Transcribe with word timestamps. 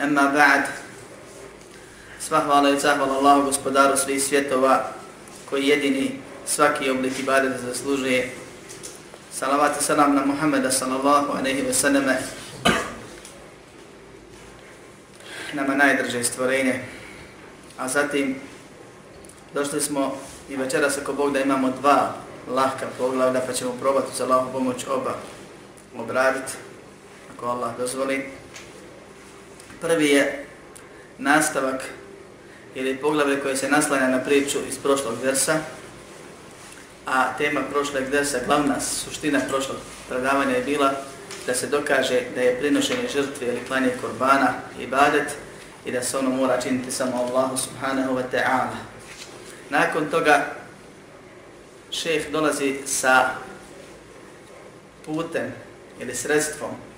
Amma 0.00 0.22
ba'd. 0.32 0.64
Sva 2.20 2.40
hvala 2.40 2.70
i 2.70 2.80
zahvala 2.80 3.16
Allahu 3.18 3.42
gospodaru 3.42 3.96
svih 3.96 4.22
svjetova 4.22 4.92
koji 5.50 5.66
jedini 5.66 6.20
svaki 6.46 6.90
oblik 6.90 7.18
ibadeta 7.18 7.58
zaslužuje. 7.58 8.30
Salavat 9.32 9.80
i 9.80 9.84
salam 9.84 10.14
na 10.14 10.24
Muhammeda 10.24 10.70
sallallahu 10.70 11.32
aleyhi 11.32 11.66
ve 11.66 11.74
sallame 11.74 12.16
nama 15.52 15.74
najdrže 15.74 16.24
stvorenje. 16.24 16.84
A 17.78 17.88
zatim 17.88 18.36
došli 19.54 19.80
smo 19.80 20.16
i 20.48 20.56
večeras 20.56 20.98
ako 20.98 21.12
Bog 21.12 21.32
da 21.32 21.40
imamo 21.40 21.72
dva 21.80 22.14
lahka 22.48 22.86
poglavlja 22.98 23.40
pa 23.46 23.52
ćemo 23.52 23.72
probati 23.80 24.16
za 24.16 24.24
Allahu 24.24 24.52
pomoć 24.52 24.86
oba 24.88 25.14
obraditi 25.98 26.52
ako 27.36 27.46
Allah 27.46 27.76
dozvoli. 27.78 28.39
Prvi 29.80 30.08
je 30.08 30.46
nastavak 31.18 31.84
ili 32.74 32.96
poglavlje 32.96 33.40
koje 33.40 33.56
se 33.56 33.68
naslanja 33.68 34.08
na 34.08 34.18
priču 34.24 34.58
iz 34.68 34.78
prošlog 34.78 35.14
versa, 35.22 35.58
a 37.06 37.36
tema 37.38 37.60
prošlog 37.70 38.02
versa, 38.10 38.38
glavna 38.46 38.80
suština 38.80 39.40
prošlog 39.48 39.76
predavanja 40.08 40.56
je 40.56 40.64
bila 40.64 40.92
da 41.46 41.54
se 41.54 41.66
dokaže 41.66 42.20
da 42.34 42.40
je 42.40 42.58
prinošenje 42.58 43.08
žrtve 43.12 43.46
ili 43.46 43.64
klanje 43.68 43.90
korbana 44.00 44.52
i 44.80 44.86
badet 44.86 45.32
i 45.84 45.92
da 45.92 46.02
se 46.02 46.18
ono 46.18 46.30
mora 46.30 46.60
činiti 46.60 46.90
samo 46.90 47.16
Allahu 47.16 47.56
subhanahu 47.56 48.14
wa 48.14 48.22
ta'ala. 48.32 48.76
Nakon 49.70 50.10
toga 50.10 50.46
šef 51.90 52.30
dolazi 52.30 52.78
sa 52.86 53.30
putem 55.06 55.52
ili 56.00 56.14
sredstvom 56.14 56.89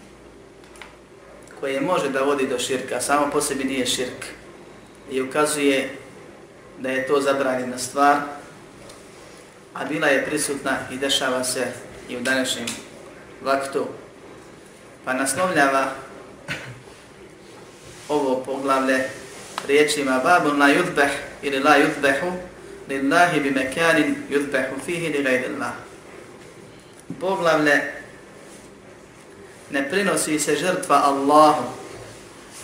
koje 1.63 1.81
može 1.81 2.09
da 2.09 2.23
vodi 2.23 2.47
do 2.47 2.59
širka, 2.59 3.01
samo 3.01 3.31
po 3.33 3.41
sebi 3.41 3.65
nije 3.65 3.87
širk. 3.87 4.27
I 5.11 5.23
ukazuje 5.23 5.97
da 6.79 6.91
je 6.91 7.07
to 7.07 7.21
zabranjena 7.21 7.79
stvar, 7.79 8.17
a 9.75 9.85
bila 9.85 10.07
je 10.07 10.25
prisutna 10.27 10.79
i 10.93 10.97
dešava 10.97 11.45
se 11.45 11.67
i 12.09 12.17
u 12.17 12.21
današnjem 12.21 12.67
vaktu. 13.43 13.87
Pa 15.05 15.13
naslovljava 15.13 15.93
ovo 18.09 18.43
poglavlje 18.45 19.05
riječima 19.67 20.21
babun 20.25 20.59
la 20.59 20.67
yudbeh 20.69 21.11
ili 21.43 21.59
la 21.59 21.77
yudbehu 21.79 22.33
lillahi 22.89 23.41
bi 23.41 23.51
mekanin 23.51 24.17
yudbehu 24.31 24.85
fihi 24.85 25.09
li 25.09 25.23
gajdillah. 25.23 25.73
Poglavlje 27.21 28.02
ne 29.73 29.91
prinosi 29.91 30.39
se 30.39 30.57
žrtva 30.57 31.03
Allahu 31.05 31.65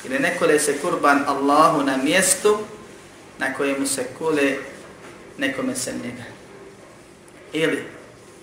ili 0.05 0.19
ne 0.19 0.37
kole 0.39 0.59
se 0.59 0.79
kurban 0.79 1.25
Allahu 1.27 1.83
na 1.83 1.97
mjestu 1.97 2.59
na 3.39 3.55
kojemu 3.55 3.87
se 3.87 4.05
kule 4.19 4.57
nekome 5.39 5.77
se 5.77 5.93
njega. 5.93 6.25
Ili 7.53 7.85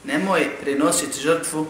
nemoj 0.03 0.49
prinositi 0.61 1.21
žrtvu, 1.21 1.67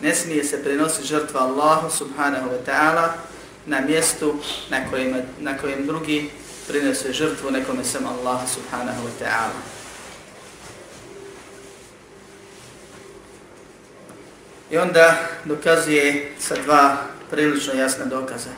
ne 0.00 0.14
smije 0.14 0.44
se 0.44 0.64
prinositi 0.64 1.06
žrtva 1.06 1.40
Allahu 1.40 1.90
subhanahu 1.90 2.48
wa 2.50 2.64
ta'ala 2.66 3.08
na 3.66 3.80
mjestu 3.80 4.34
na 4.70 4.90
kojem, 4.90 5.22
na 5.40 5.58
kojem 5.58 5.86
drugi 5.86 6.30
prinose 6.68 7.12
žrtvu 7.12 7.50
nekome 7.50 7.84
sam 7.84 8.06
Allahu 8.06 8.48
subhanahu 8.48 9.06
wa 9.06 9.24
ta'ala. 9.24 9.73
I 14.74 14.78
onda 14.78 15.16
dokazuje 15.44 16.32
sa 16.38 16.54
dva 16.64 16.96
prilično 17.30 17.74
jasna 17.74 18.04
dokaza. 18.04 18.50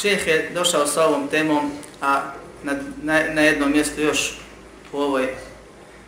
Šeh 0.00 0.26
je 0.26 0.50
došao 0.54 0.86
sa 0.86 1.04
ovom 1.04 1.28
temom, 1.28 1.72
a 2.00 2.22
na, 2.62 2.72
na, 3.02 3.20
na 3.32 3.42
jednom 3.42 3.72
mjestu 3.72 4.00
još 4.00 4.38
u 4.92 5.00
ovoj 5.00 5.28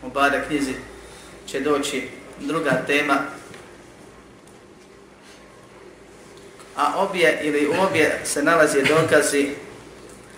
Mubada 0.03 0.41
knjizi 0.47 0.73
će 1.47 1.59
doći 1.59 2.07
druga 2.39 2.83
tema. 2.87 3.17
A 6.75 6.93
obje 6.97 7.39
ili 7.43 7.67
u 7.67 7.73
obje 7.87 8.21
se 8.23 8.43
nalazi 8.43 8.83
dokazi 8.83 9.49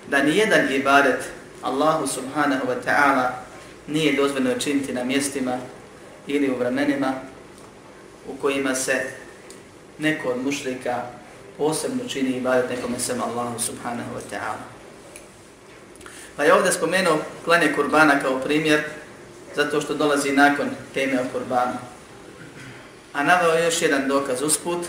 da 0.08 0.24
ni 0.24 0.38
jedan 0.38 0.74
ibadet 0.74 1.20
Allahu 1.62 2.08
subhanahu 2.08 2.68
wa 2.68 2.76
ta'ala 2.86 3.30
nije 3.88 4.16
dozvoljeno 4.16 4.60
činiti 4.60 4.94
na 4.94 5.04
mjestima 5.04 5.58
ili 6.28 6.50
u 6.50 6.58
vremenima 6.58 7.14
u 8.28 8.42
kojima 8.42 8.76
se 8.76 9.04
neko 9.98 10.30
od 10.30 10.44
mušlika 10.46 11.04
posebno 11.58 12.04
čini 12.08 12.38
ibadet 12.38 12.70
nekome 12.70 13.00
sem 13.00 13.22
Allahu 13.22 13.60
subhanahu 13.60 14.10
wa 14.16 14.22
ta'ala. 14.32 14.64
Pa 16.36 16.44
je 16.44 16.54
ovdje 16.54 16.72
spomenuo 16.72 17.18
klanje 17.46 17.74
kurbana 17.76 18.20
kao 18.20 18.40
primjer, 18.40 18.84
zato 19.56 19.82
što 19.82 19.94
dolazi 19.94 20.32
nakon 20.32 20.70
teme 20.94 21.22
o 21.22 21.26
kurbanu. 21.34 21.78
A 23.14 23.24
naveo 23.24 23.52
je 23.52 23.66
još 23.66 23.82
jedan 23.82 24.08
dokaz 24.08 24.42
usput, 24.42 24.86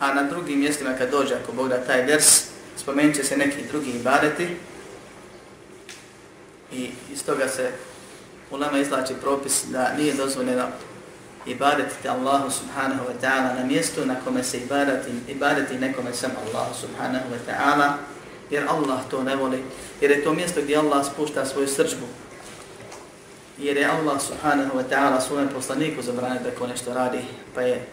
a 0.00 0.14
na 0.14 0.22
drugim 0.22 0.58
mjestima 0.58 0.94
kad 0.98 1.10
dođe, 1.10 1.34
ako 1.34 1.52
Bog 1.52 1.68
da 1.68 1.84
taj 1.84 2.02
vers, 2.02 2.44
spomenut 2.76 3.16
će 3.16 3.24
se 3.24 3.36
neki 3.36 3.64
drugi 3.70 3.90
ibadeti 3.90 4.48
i 6.72 6.90
iz 7.12 7.24
toga 7.24 7.48
se 7.48 7.70
u 8.50 8.56
lama 8.56 8.78
izlači 8.78 9.14
propis 9.22 9.64
da 9.68 9.94
nije 9.98 10.14
dozvoljeno 10.14 10.66
ibadetite 11.46 12.08
Allahu 12.08 12.50
subhanahu 12.50 13.06
wa 13.06 13.14
ta'ala 13.20 13.54
na 13.54 13.64
mjestu 13.64 14.06
na 14.06 14.14
kome 14.24 14.42
se 14.42 14.58
ibadeti, 14.58 15.10
ibadeti 15.28 15.78
nekome 15.78 16.12
sam 16.12 16.30
Allahu 16.46 16.74
subhanahu 16.74 17.24
wa 17.30 17.38
ta'ala, 17.46 17.98
jer 18.50 18.66
Allah 18.68 19.00
to 19.10 19.22
ne 19.22 19.36
voli, 19.36 19.64
jer 20.00 20.10
je 20.10 20.24
to 20.24 20.34
mjesto 20.34 20.60
gdje 20.62 20.76
Allah 20.76 21.06
spušta 21.06 21.44
svoju 21.44 21.68
srđbu, 21.68 22.06
jer 23.58 23.76
je 23.76 23.86
Allah 23.86 24.20
subhanahu 24.20 24.78
wa 24.78 24.84
ta'ala 24.90 25.20
svojom 25.20 25.48
poslaniku 25.48 26.02
zabranio 26.02 26.42
da 26.42 26.50
ko 26.50 26.66
nešto 26.66 26.94
radi, 26.94 27.24
pa 27.54 27.60
je 27.60 27.86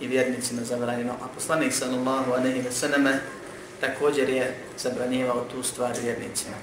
i 0.00 0.06
vjernicima 0.06 0.62
zabranjeno, 0.62 1.12
a 1.12 1.28
poslanik 1.34 1.72
sallallahu 1.72 2.32
alaihi 2.32 2.62
wa 2.62 2.72
sallam 2.72 3.06
također 3.80 4.28
je 4.28 4.54
zabranjivao 4.78 5.44
tu 5.52 5.62
stvar 5.62 5.92
vjernicima. 6.02 6.56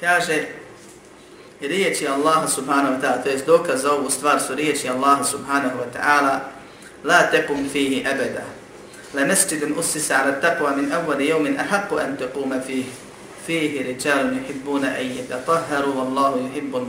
Kaže 0.00 0.59
riječi 1.68 2.08
Allaha 2.08 2.48
subhanahu 2.48 2.94
wa 2.94 3.00
ta'ala, 3.00 3.22
to 3.22 3.28
je 3.28 3.42
dokaz 3.46 3.82
za 3.82 3.92
ovu 3.92 4.10
stvar 4.10 4.40
su 4.40 4.54
riječi 4.54 4.88
Allaha 4.88 5.24
subhanahu 5.24 5.78
wa 5.78 5.92
ta'ala, 5.92 6.40
la 7.04 7.30
tekum 7.30 7.68
fihi 7.72 8.06
abada. 8.06 8.44
La 9.14 9.26
masjidun 9.26 9.74
usisa 9.78 10.22
ala 10.22 10.40
taqwa 10.40 10.76
min 10.76 10.92
awwal 10.92 11.20
yawmin 11.20 11.60
ahakku 11.60 11.98
an 11.98 12.16
taquma 12.16 12.60
fihi. 12.66 12.90
Fihi 13.46 13.82
rijalun 13.82 14.38
yuhibbuna 14.38 14.88
an 14.88 15.16
yatatahharu 15.16 15.94
wallahu 15.96 16.38
yuhibbul 16.38 16.86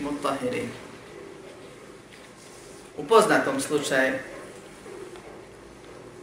mutahhirin. 0.00 0.70
U 2.96 3.04
poznatom 3.04 3.60
slučaju 3.60 4.14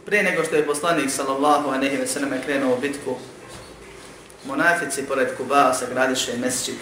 prije 0.06 0.22
nego 0.22 0.44
što 0.44 0.56
je 0.56 0.66
poslanik 0.66 1.10
sallallahu 1.10 1.70
alejhi 1.70 1.96
ve 1.96 2.06
sallam 2.06 2.30
krenuo 2.44 2.74
u 2.74 2.80
bitku 2.80 3.16
Munafici 4.44 5.02
pored 5.02 5.36
Kuba 5.36 5.74
sagradiše 5.74 6.36
mesdžid 6.36 6.76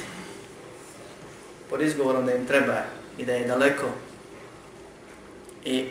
pod 1.73 1.81
izgovorom 1.81 2.27
da 2.27 2.35
im 2.35 2.47
treba 2.47 2.77
i 3.19 3.25
da 3.25 3.33
je 3.33 3.47
daleko 3.49 3.87
I 5.65 5.85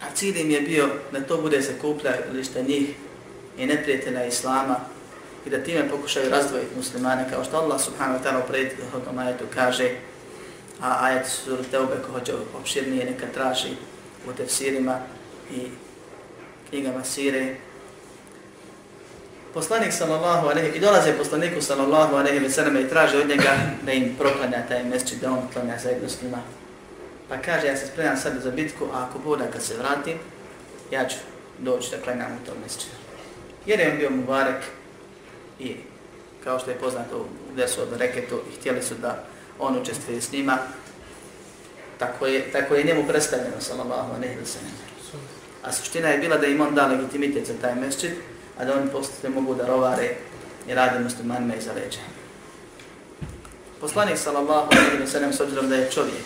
a 0.00 0.14
cilj 0.14 0.40
im 0.40 0.50
je 0.50 0.60
bio 0.60 0.88
da 1.12 1.20
to 1.20 1.36
bude 1.42 1.62
se 1.62 1.78
kuplja 1.80 2.12
lišta 2.32 2.62
njih 2.62 2.88
i 3.58 3.66
neprijatelja 3.66 4.26
Islama 4.26 4.76
i 5.46 5.50
da 5.50 5.62
time 5.62 5.88
pokušaju 5.88 6.30
razdvojiti 6.30 6.76
muslimane 6.76 7.26
kao 7.30 7.44
što 7.44 7.56
Allah 7.56 7.80
subhanahu 7.80 8.18
wa 8.18 8.28
ta'ala 8.28 8.44
u 8.44 8.48
prethodnom 8.48 9.18
ajetu 9.18 9.44
kaže 9.54 9.90
a 10.80 11.06
ajet 11.06 11.26
sur 11.26 11.58
Teube 11.70 11.96
ko 12.06 12.12
hoće 12.12 12.32
opširnije 12.60 13.04
neka 13.04 13.26
traži 13.34 13.70
u 14.28 14.32
tefsirima 14.32 14.98
i 15.50 15.60
knjigama 16.70 17.04
sire. 17.04 17.56
Poslanik 19.54 19.92
sallallahu 19.92 20.48
alejhi 20.48 20.76
i 20.76 20.80
dolaze 20.80 21.18
poslaniku 21.18 21.62
sallallahu 21.62 22.16
alejhi 22.16 22.38
ve 22.38 22.50
sellem 22.50 22.76
i 22.76 22.88
traže 22.88 23.18
od 23.18 23.28
njega 23.28 23.56
da 23.82 23.92
im 23.92 24.14
proklanja 24.18 24.66
taj 24.68 24.84
mesdžid 24.84 25.20
da 25.20 25.30
on 25.30 25.48
klanja 25.52 25.78
zajedno 25.78 26.08
s 26.08 26.22
njima. 26.22 26.38
Pa 27.28 27.36
kaže 27.36 27.66
ja 27.66 27.76
se 27.76 27.86
spremam 27.86 28.16
sad 28.16 28.32
za 28.42 28.50
bitku, 28.50 28.84
a 28.92 29.06
ako 29.08 29.18
bude 29.18 29.44
kad 29.52 29.62
se 29.62 29.76
vratim, 29.76 30.18
ja 30.90 31.08
ću 31.08 31.16
doći 31.58 31.90
da 31.90 32.02
klanjam 32.02 32.38
u 32.42 32.46
tom 32.46 32.54
mesdžidu. 32.62 32.94
Jer 33.66 33.80
je 33.80 33.90
on 33.90 33.98
bio 33.98 34.10
mubarek 34.10 34.62
i 35.58 35.76
kao 36.44 36.58
što 36.58 36.70
je 36.70 36.78
poznato 36.78 37.26
gdje 37.52 37.68
su 37.68 37.82
od 37.82 37.96
reketu 37.96 38.40
i 38.52 38.56
htjeli 38.56 38.82
su 38.82 38.94
da 38.94 39.24
on 39.58 39.76
učestvuje 39.76 40.20
s 40.20 40.32
njima, 40.32 40.58
tako 41.98 42.26
je, 42.26 42.52
tako 42.52 42.74
je 42.74 42.84
njemu 42.84 43.04
predstavljeno, 43.08 43.60
sallallahu 43.60 44.14
alejhi 44.14 44.36
ve 44.36 44.46
sallam. 44.46 44.72
A 45.62 45.72
suština 45.72 46.08
je 46.08 46.18
bila 46.18 46.36
da 46.36 46.46
im 46.46 46.60
on 46.60 46.74
da 46.74 46.86
legitimitet 46.86 47.46
za 47.46 47.54
taj 47.60 47.74
mesdžid, 47.74 48.12
a 48.60 48.64
da 48.64 48.74
oni 48.74 48.90
postupne 48.90 49.30
mogu 49.30 49.54
da 49.54 49.66
rovare 49.66 50.14
i 50.68 50.74
rade 50.74 50.98
muslimanima 50.98 51.54
iza 51.54 51.72
leđa. 51.72 51.98
Poslanik 53.80 54.18
sallallahu 54.18 54.68
alaihi 54.72 55.02
wa 55.02 55.06
sallam, 55.06 55.32
s 55.32 55.40
obzirom 55.40 55.68
da 55.68 55.76
je 55.76 55.90
čovjek, 55.90 56.24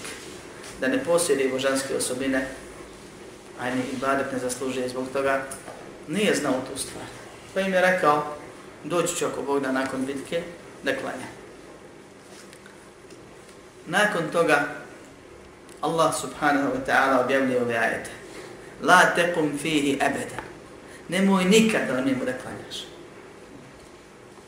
da 0.80 0.88
ne 0.88 1.04
posjeduje 1.04 1.48
božanske 1.48 1.96
osobine, 1.96 2.46
a 3.60 3.70
ni 3.70 3.82
ibadet 3.92 4.32
ne 4.32 4.38
zaslužuje 4.38 4.88
zbog 4.88 5.04
toga, 5.12 5.42
nije 6.08 6.34
znao 6.34 6.54
tu 6.72 6.78
stvar. 6.78 7.04
Pa 7.54 7.60
im 7.60 7.72
je 7.72 7.80
rekao, 7.80 8.36
doći 8.84 9.16
ću 9.16 9.26
ako 9.26 9.42
Bog 9.42 9.62
da 9.62 9.72
nakon 9.72 10.06
bitke, 10.06 10.42
da 10.82 10.96
klanja. 10.96 11.28
Nakon 13.86 14.22
toga, 14.32 14.64
Allah 15.80 16.14
subhanahu 16.20 16.68
wa 16.68 16.84
ta'ala 16.86 17.24
objavljuje 17.24 17.62
ove 17.62 17.76
ajete. 17.76 18.10
La 18.82 19.00
tekum 19.14 19.58
fihi 19.58 19.92
ebeda. 19.92 20.53
Nemoj 21.08 21.44
nikad 21.44 21.80
da 21.86 21.92
u 21.92 22.04
njemu 22.06 22.24
da 22.24 22.32
klanjaš. 22.32 22.84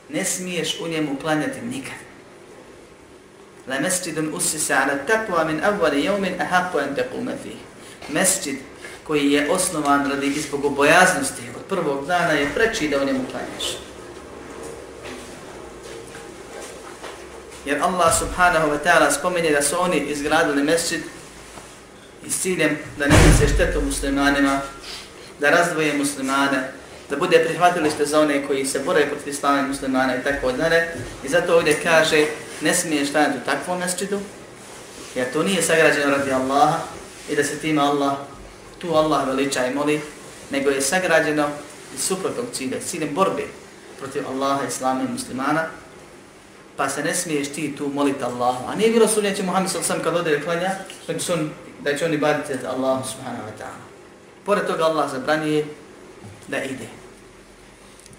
Ne 0.09 0.25
smiješ 0.25 0.81
u 0.81 0.89
njemu 0.89 1.17
klanjati 1.21 1.61
nikad. 1.61 2.07
La 3.69 3.81
mesjidun 3.81 4.35
usisa 4.35 4.75
ala 4.75 4.99
takva 5.07 5.45
min 5.45 5.65
avvali 5.65 6.05
jevmin 6.05 6.41
ahaku 6.41 6.79
en 6.79 6.95
tekume 6.95 7.33
fihi. 7.43 7.59
Mesjid 8.09 8.57
koji 9.07 9.33
je 9.33 9.51
osnovan 9.51 10.11
radi 10.11 10.27
izbog 10.27 10.65
obojaznosti 10.65 11.43
od 11.57 11.65
prvog 11.69 12.07
dana 12.07 12.33
je 12.33 12.55
preči 12.55 12.89
da 12.89 13.03
u 13.03 13.05
njemu 13.05 13.21
klanjaš. 13.31 13.79
Jer 17.65 17.83
Allah 17.83 18.19
subhanahu 18.19 18.69
wa 18.69 18.79
ta'ala 18.85 19.11
spominje 19.11 19.51
da 19.51 19.63
su 19.63 19.77
oni 19.81 19.99
izgradili 19.99 20.63
mesjid 20.63 21.01
i 22.27 22.31
s 22.31 22.41
ciljem 22.41 22.79
da 22.99 23.07
ne 23.07 23.17
se 23.39 23.55
štetu 23.55 23.81
muslimanima, 23.81 24.61
da 25.41 25.51
razdvoje 25.51 25.99
muslimane, 25.99 26.73
da 27.11 27.17
bude 27.17 27.45
prihvatilište 27.45 28.07
za 28.07 28.21
one 28.21 28.47
koji 28.47 28.67
se 28.67 28.79
bore 28.79 29.07
protiv 29.07 29.29
islama 29.29 29.63
muslimana 29.63 30.17
i 30.17 30.23
tako 30.23 30.53
dalje. 30.53 30.89
I 31.25 31.29
zato 31.29 31.57
ovdje 31.57 31.81
kaže, 31.83 32.27
ne 32.61 32.75
smiješ 32.75 33.09
stajati 33.09 33.39
u 33.39 33.47
takvom 33.47 33.79
mesčidu, 33.79 34.21
jer 35.15 35.33
to 35.33 35.43
nije 35.43 35.63
sagrađeno 35.63 36.17
radi 36.17 36.33
Allaha 36.33 36.79
i 37.31 37.37
da 37.37 37.45
se 37.45 37.59
tima 37.59 37.83
Allah, 37.83 38.17
tu 38.79 38.95
Allah 38.95 39.29
veliča 39.29 39.67
i 39.67 39.75
moli, 39.75 40.01
nego 40.51 40.71
je 40.71 40.81
sagrađeno 40.81 41.49
iz 41.95 42.03
suprotnog 42.03 42.47
cilja, 42.53 42.81
ciljem 42.81 43.15
borbe 43.15 43.43
protiv 43.99 44.29
Allaha, 44.29 44.67
islama 44.69 45.03
i 45.03 45.13
muslimana, 45.13 45.65
pa 46.77 46.89
se 46.89 47.05
ne 47.05 47.15
smiješ 47.15 47.49
ti 47.49 47.75
tu 47.79 47.89
moliti 47.89 48.25
Allahu. 48.25 48.65
A 48.69 48.75
nije 48.75 48.91
bilo 48.91 49.09
sunjeće 49.09 49.43
Muhammed 49.43 49.71
sallam 49.71 50.03
kad 50.05 50.17
ode 50.17 50.41
klanja, 50.41 50.71
da 51.07 51.19
će 51.19 51.33
on, 51.33 51.51
da 51.81 51.97
će 51.97 52.05
on 52.05 52.15
ibaditi 52.15 52.67
Allahu 52.67 53.09
subhanahu 53.09 53.43
wa 53.43 53.63
ta'ala. 53.63 53.86
Pored 54.47 54.67
toga 54.67 54.85
Allah 54.85 55.11
zabranije 55.11 55.65
da 56.49 56.63
ide. 56.63 56.89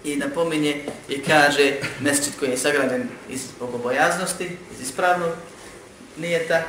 I 0.04 0.16
napominje 0.16 0.84
i 1.08 1.22
kaže 1.22 1.76
mesčit 2.00 2.38
koji 2.38 2.50
je 2.50 2.56
sagrađen 2.56 3.08
iz 3.28 3.46
bogobojaznosti, 3.60 4.44
iz 4.44 4.80
ispravnog 4.80 5.32
nijeta, 6.16 6.62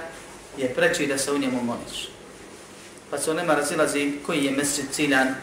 je 0.58 0.74
preći 0.74 1.08
da 1.08 1.18
se 1.18 1.32
u 1.32 1.38
njemu 1.38 1.64
moliš. 1.64 2.10
Pa 3.10 3.18
se 3.18 3.32
on 3.32 3.38
nema 3.38 3.56
razilazi 3.56 4.14
koji 4.26 4.46
je 4.46 4.52
mesčit 4.52 4.86
ciljan 4.92 5.36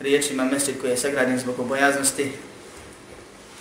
riječima 0.00 0.44
mesčit 0.44 0.80
koji 0.80 0.90
je 0.90 0.96
sagrađen 0.96 1.38
zbog 1.38 1.60
obojaznosti, 1.60 2.32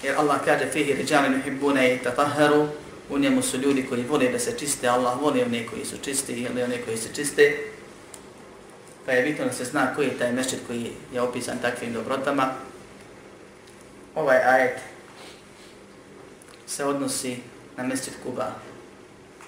Jer 0.03 0.19
Allah 0.19 0.43
kaže 0.45 0.67
fihi 0.67 0.93
riđani 0.93 1.29
nuhibbune 1.29 1.95
i 1.95 1.99
tatahharu, 2.03 2.67
u 3.09 3.19
njemu 3.19 3.41
su 3.41 3.57
ljudi 3.57 3.85
koji 3.89 4.03
vole 4.03 4.29
da 4.29 4.39
se 4.39 4.57
čiste, 4.59 4.87
Allah 4.87 5.21
voli 5.21 5.43
one 5.43 5.67
koji 5.67 5.85
su 5.85 5.97
čisti 6.03 6.33
ili 6.33 6.63
one 6.63 6.81
koji 6.81 6.97
se 6.97 7.09
čiste. 7.15 7.72
Pa 9.05 9.11
je 9.11 9.23
bitno 9.23 9.45
da 9.45 9.53
se 9.53 9.65
zna 9.65 9.95
koji 9.95 10.07
je 10.07 10.17
taj 10.17 10.31
mešćid 10.31 10.59
koji 10.67 10.91
je 11.13 11.21
opisan 11.21 11.57
takvim 11.61 11.93
dobrotama. 11.93 12.53
Ovaj 14.15 14.37
ajet 14.37 14.79
se 16.67 16.85
odnosi 16.85 17.37
na 17.77 17.83
mešćid 17.83 18.13
Kuba 18.23 18.51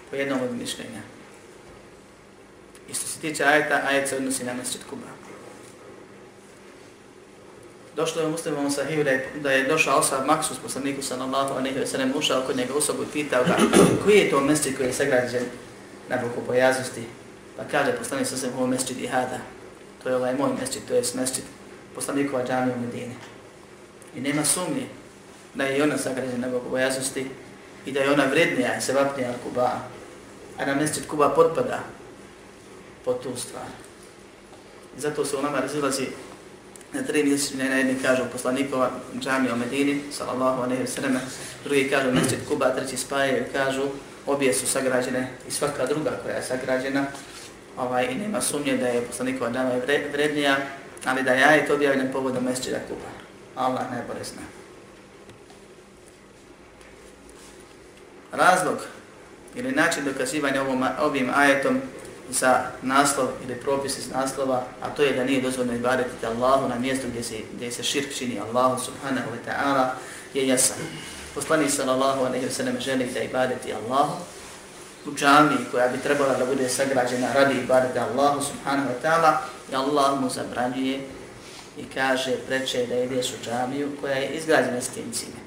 po 0.10 0.16
jednom 0.16 0.40
od 0.42 0.56
mišljenja. 0.56 1.02
I 2.90 2.94
što 2.94 3.08
se 3.08 3.20
tiče 3.20 3.44
ajeta, 3.44 3.82
ajet 3.88 4.10
se 4.10 4.16
odnosi 4.16 4.44
na 4.44 4.54
mešćid 4.54 4.82
Kuba 4.90 5.08
došlo 7.96 8.22
je 8.22 8.28
muslimom 8.28 8.72
sahiju 8.72 9.04
da 9.04 9.10
je, 9.10 9.30
da 9.42 9.52
je 9.52 9.64
došao 9.64 10.00
Osav 10.00 10.26
Maksus, 10.26 10.58
poslaniku 10.64 11.02
sallallahu 11.02 11.54
alaihi 11.54 11.80
wa 11.80 11.86
sallam, 11.86 12.12
ušao 12.16 12.42
kod 12.42 12.58
njega 12.58 12.74
u 12.74 12.82
sobu 12.82 13.04
i 13.04 13.14
pitao 13.14 13.44
ga 13.44 13.58
koji 14.04 14.18
je 14.18 14.30
to 14.30 14.40
mjesec 14.40 14.78
koji 14.78 14.88
je 14.88 14.94
sagrađen 14.94 15.44
na 16.10 16.18
boku. 16.18 16.54
Pa 17.58 17.64
kaže 17.64 17.98
poslanik 17.98 18.28
sa 18.28 18.36
ovo 18.58 18.74
i 19.00 19.08
hada. 19.08 19.40
To 20.04 20.10
je 20.10 20.16
ovaj 20.16 20.36
moj 20.36 20.50
mesčid, 20.60 20.82
to 20.88 20.94
je 20.94 21.04
mesčid 21.16 21.44
poslanikova 21.96 22.44
džami 22.44 22.72
u 22.74 22.80
Medini. 22.80 23.16
I 24.16 24.22
nema 24.22 24.46
sumnje 24.46 24.88
da 25.54 25.64
je 25.64 25.84
ona 25.84 25.98
sagrađena 25.98 26.50
bogobojaznosti 26.50 27.28
i 27.86 27.92
da 27.92 28.00
je 28.00 28.12
ona 28.12 28.26
vrednija, 28.26 28.78
i 28.78 28.82
sevapnija 28.82 29.30
od 29.30 29.36
Kuba. 29.44 29.72
A 30.58 30.66
na 30.66 30.76
mesčid 30.76 31.08
Kuba 31.08 31.30
potpada 31.30 31.80
pod 33.06 33.24
tu 33.24 33.30
stvar. 33.38 33.68
I 34.98 35.02
zato 35.02 35.26
se 35.26 35.38
u 35.38 35.42
nama 35.42 35.60
razilazi 35.60 36.08
na 36.94 37.04
tri 37.04 37.24
mjesečine, 37.24 37.70
na 37.70 37.76
jedni 37.76 38.02
kažu 38.02 38.24
poslanikova 38.32 38.92
džamija 39.20 39.54
u 39.54 39.58
Medini, 39.58 40.02
sallallahu 40.12 40.62
alaihi 40.62 40.84
wa 40.84 40.88
sallam, 40.88 41.22
drugi 41.64 41.90
kažu 41.90 42.12
mesčid 42.12 42.40
Kuba, 42.48 42.76
treći 42.76 42.98
spajaju 42.98 43.46
kažu 43.54 43.84
obje 44.26 44.54
su 44.54 44.68
sagrađene 44.68 45.32
i 45.48 45.52
svaka 45.52 45.86
druga 45.86 46.20
koja 46.24 46.36
je 46.36 46.44
sagrađena 46.44 47.06
ovaj, 47.78 48.06
i 48.12 48.16
nema 48.16 48.42
sumnje 48.42 48.78
da 48.78 48.88
je 48.88 49.02
poslanikova 49.02 49.52
džamija 49.52 49.80
vrednija, 50.12 50.58
ali 51.06 51.24
da 51.24 51.34
ja 51.34 51.52
je 51.52 51.68
to 51.68 51.76
objavljen 51.76 52.12
povodom 52.12 52.46
mjesečita 52.46 52.80
Kuba. 52.88 53.10
Allah 53.56 53.92
najbolje 53.92 54.24
zna. 54.24 54.42
Razlog 58.32 58.78
ili 59.56 59.72
način 59.72 60.06
dokazivanja 60.06 60.62
ovom, 60.62 60.86
ovim 61.02 61.32
ajetom 61.36 61.82
za 62.30 62.66
naslov 62.82 63.28
ili 63.44 63.56
propis 63.56 63.98
iz 63.98 64.10
naslova, 64.10 64.64
a 64.82 64.90
to 64.90 65.04
je 65.04 65.14
da 65.14 65.24
nije 65.24 65.42
dozvoljeno 65.42 65.78
ibadetiti 65.78 66.26
Allahu 66.26 66.70
na 66.70 66.80
mjestu 66.80 67.08
gdje 67.08 67.24
se, 67.24 67.36
gdje 67.54 67.72
se 67.72 67.84
širk 67.84 68.14
čini 68.18 68.40
Allahu 68.40 68.86
subhanahu 68.86 69.28
wa 69.32 69.52
ta'ala, 69.52 69.90
je 70.34 70.48
jasan. 70.48 70.78
Poslanik 71.36 71.72
sallallahu 71.72 72.26
alaihi 72.26 72.46
wa 72.46 72.52
sallam 72.52 72.80
želi 72.80 73.06
da 73.14 73.20
ibadeti 73.20 73.74
Allahu 73.74 74.14
u 75.06 75.16
džami 75.16 75.56
koja 75.72 75.88
bi 75.88 75.98
trebala 75.98 76.38
da 76.38 76.46
bude 76.46 76.70
sagrađena 76.70 77.34
radi 77.34 77.60
ibadeti 77.60 78.00
Allahu 78.00 78.42
subhanahu 78.44 78.90
wa 78.90 79.08
ta'ala 79.08 79.38
i 79.72 79.76
Allah 79.76 80.22
mu 80.22 80.30
zabranjuje 80.30 81.00
i 81.78 81.84
kaže 81.94 82.36
preče 82.48 82.86
da 82.86 82.96
ideš 82.96 83.30
u 83.30 83.46
džamiju 83.46 83.92
koja 84.02 84.16
je 84.16 84.30
izgrađena 84.30 84.82
s 84.82 84.90
tim 84.90 85.12
ciljem. 85.12 85.46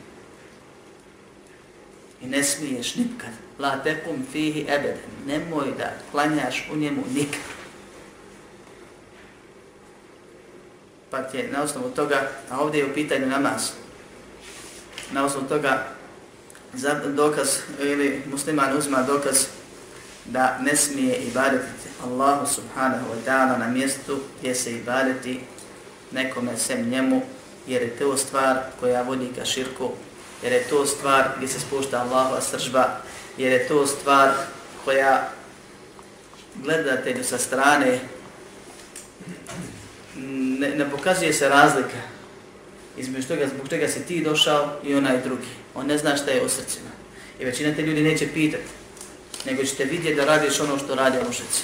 I 2.22 2.26
ne 2.26 2.44
smiješ 2.44 2.94
nikad 2.94 3.30
la 3.58 3.82
tekum 3.82 4.26
fihi 4.32 4.66
ebeden, 4.68 5.10
nemoj 5.26 5.66
da 5.78 5.92
klanjaš 6.10 6.68
u 6.72 6.76
njemu 6.76 7.02
nikad. 7.14 7.40
Pa 11.10 11.18
je 11.18 11.48
na 11.52 11.62
osnovu 11.62 11.90
toga, 11.90 12.30
a 12.50 12.60
ovdje 12.60 12.78
je 12.78 12.90
u 12.90 12.94
pitanju 12.94 13.26
namaz, 13.26 13.70
na 15.12 15.24
osnovu 15.24 15.48
toga 15.48 15.97
dokaz, 17.16 17.48
ili 17.80 18.22
musliman 18.30 18.76
uzma 18.78 19.02
dokaz 19.02 19.46
da 20.25 20.58
ne 20.62 20.76
smije 20.76 21.16
ibadetiti 21.16 21.88
Allahu 22.04 22.46
subhanahu 22.46 23.04
wa 23.10 23.25
ta'ala 23.26 23.58
na 23.58 23.68
mjestu 23.68 24.18
gdje 24.38 24.54
se 24.54 24.72
ibadeti 24.72 25.40
nekome 26.12 26.56
sem 26.56 26.88
njemu, 26.88 27.22
jer 27.66 27.82
je 27.82 27.96
to 27.96 28.16
stvar 28.16 28.56
koja 28.80 29.02
vodi 29.02 29.28
ka 29.38 29.44
širku, 29.44 29.90
jer 30.42 30.52
je 30.52 30.64
to 30.68 30.87
stvar 30.87 31.28
gdje 31.37 31.48
se 31.48 31.60
spušta 31.60 32.00
Allahova 32.00 32.40
sržba, 32.40 33.00
jer 33.37 33.52
je 33.52 33.68
to 33.68 33.87
stvar 33.87 34.30
koja 34.84 35.28
gledatelju 36.54 37.25
sa 37.25 37.38
strane 37.38 38.00
ne, 40.58 40.70
ne 40.70 40.90
pokazuje 40.90 41.32
se 41.32 41.48
razlika 41.48 42.17
između 42.98 43.28
toga 43.28 43.46
zbog 43.46 43.68
čega 43.68 43.88
si 43.88 44.02
ti 44.02 44.24
došao 44.24 44.76
i 44.84 44.94
onaj 44.94 45.22
drugi. 45.22 45.48
On 45.74 45.86
ne 45.86 45.98
zna 45.98 46.16
šta 46.16 46.30
je 46.30 46.44
u 46.44 46.48
srcima. 46.48 46.90
I 47.40 47.44
većina 47.44 47.74
te 47.74 47.82
ljudi 47.82 48.02
neće 48.02 48.26
pitati, 48.34 48.64
nego 49.46 49.64
ćete 49.64 49.84
vidjeti 49.84 50.16
da 50.16 50.24
radiš 50.24 50.60
ono 50.60 50.78
što 50.78 50.94
radi 50.94 51.18
mušici. 51.26 51.62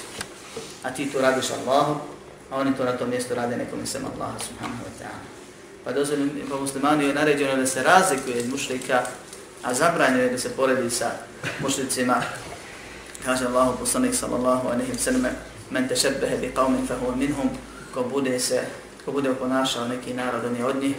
A 0.83 0.91
ti 0.91 1.07
to 1.13 1.21
radiš 1.21 1.47
Allahu, 1.51 2.01
a 2.51 2.57
oni 2.57 2.77
to 2.77 2.85
na 2.85 2.97
tom 2.97 3.11
mjestu 3.11 3.35
rade 3.35 3.57
nekom 3.57 3.87
sem 3.87 4.05
Allaha 4.05 4.39
subhanahu 4.39 4.83
wa 4.85 5.03
ta'ala. 5.03 5.21
Pa 5.85 5.93
dozvoljeno, 5.93 6.31
pa 6.51 6.57
muslimani 6.57 7.05
je 7.05 7.15
naređeno 7.15 7.57
da 7.57 7.67
se 7.67 7.83
razlikuje 7.83 8.39
od 8.39 8.49
mušlika, 8.49 9.03
a 9.63 9.75
zabranjeno 9.75 10.23
je 10.23 10.31
da 10.31 10.39
se 10.39 10.49
poredi 10.49 10.91
sa 10.91 11.11
mušlicima. 11.61 12.23
Kaže 13.25 13.47
Allahu 13.47 13.79
poslanik 13.79 14.15
sallallahu 14.15 14.69
alaihi 14.69 14.93
wa 14.93 14.99
sallam, 14.99 15.27
men 15.71 15.89
te 15.89 15.95
bi 16.41 16.53
qavmin 16.57 16.87
fa 16.89 16.95
huwa 16.95 17.17
minhum, 17.17 17.51
ko 17.95 18.03
bude 18.03 18.41
se, 18.41 18.61
ko 19.05 19.13
bude 19.13 19.35
ponašao 19.35 19.89
neki 19.89 20.15
narod, 20.15 20.45
on 20.45 20.57
je 20.57 20.65
od 20.65 20.77
njih, 20.77 20.97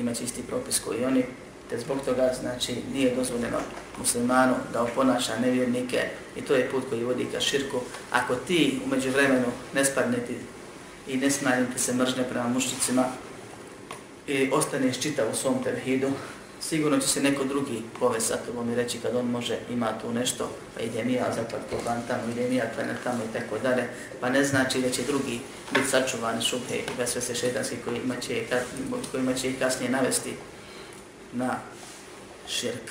ima 0.00 0.10
isti 0.10 0.42
propis 0.42 0.78
koji 0.78 1.04
oni, 1.04 1.24
te 1.70 1.78
zbog 1.78 1.98
toga 2.04 2.32
znači 2.40 2.74
nije 2.92 3.14
dozvoljeno 3.14 3.58
muslimanu 3.98 4.54
da 4.72 4.82
oponaša 4.82 5.38
nevjernike 5.38 5.98
i 6.36 6.40
to 6.40 6.54
je 6.54 6.70
put 6.70 6.84
koji 6.88 7.04
vodi 7.04 7.26
ka 7.32 7.40
širku. 7.40 7.80
Ako 8.12 8.34
ti 8.34 8.80
umeđu 8.86 9.10
vremenu 9.10 9.46
ne 9.74 9.84
spadneti 9.84 10.36
i 11.08 11.16
ne 11.16 11.30
smanjite 11.30 11.78
se 11.78 11.94
mržnje 11.94 12.24
prema 12.30 12.48
mušnicima 12.48 13.04
i 14.26 14.50
ostaneš 14.52 15.00
čita 15.00 15.22
u 15.32 15.36
svom 15.36 15.62
tevhidu, 15.64 16.10
sigurno 16.60 16.98
će 16.98 17.08
se 17.08 17.22
neko 17.22 17.44
drugi 17.44 17.82
povesti 18.00 18.28
sa 18.28 18.36
tobom 18.36 18.72
i 18.72 18.74
reći 18.74 18.98
kad 18.98 19.16
on 19.16 19.26
može 19.26 19.58
ima 19.70 19.98
tu 20.02 20.12
nešto, 20.12 20.50
pa 20.74 20.80
ide 20.80 21.04
mi 21.04 21.12
ja 21.12 21.32
zapad 21.36 21.60
po 21.70 21.76
van 21.86 22.02
tamo, 22.08 22.22
ide 22.32 22.48
mi 22.48 22.56
ja 22.56 22.64
klanjat 22.74 22.96
tamo 23.04 23.24
i 23.24 23.38
tako 23.38 23.58
dalje, 23.58 23.88
pa 24.20 24.30
ne 24.30 24.44
znači 24.44 24.80
da 24.80 24.90
će 24.90 25.02
drugi 25.02 25.40
biti 25.74 25.88
sačuvani 25.88 26.42
šubhe 26.42 26.76
i 26.76 26.96
bez 26.98 27.10
sve 27.10 27.20
se 27.20 27.34
šetanski 27.34 27.76
kojima 27.84 28.14
će, 28.16 28.42
kojima 29.10 29.34
će 29.34 29.48
ih 29.48 29.58
kasnije 29.58 29.90
navesti 29.90 30.34
na 31.32 31.58
širk. 32.48 32.90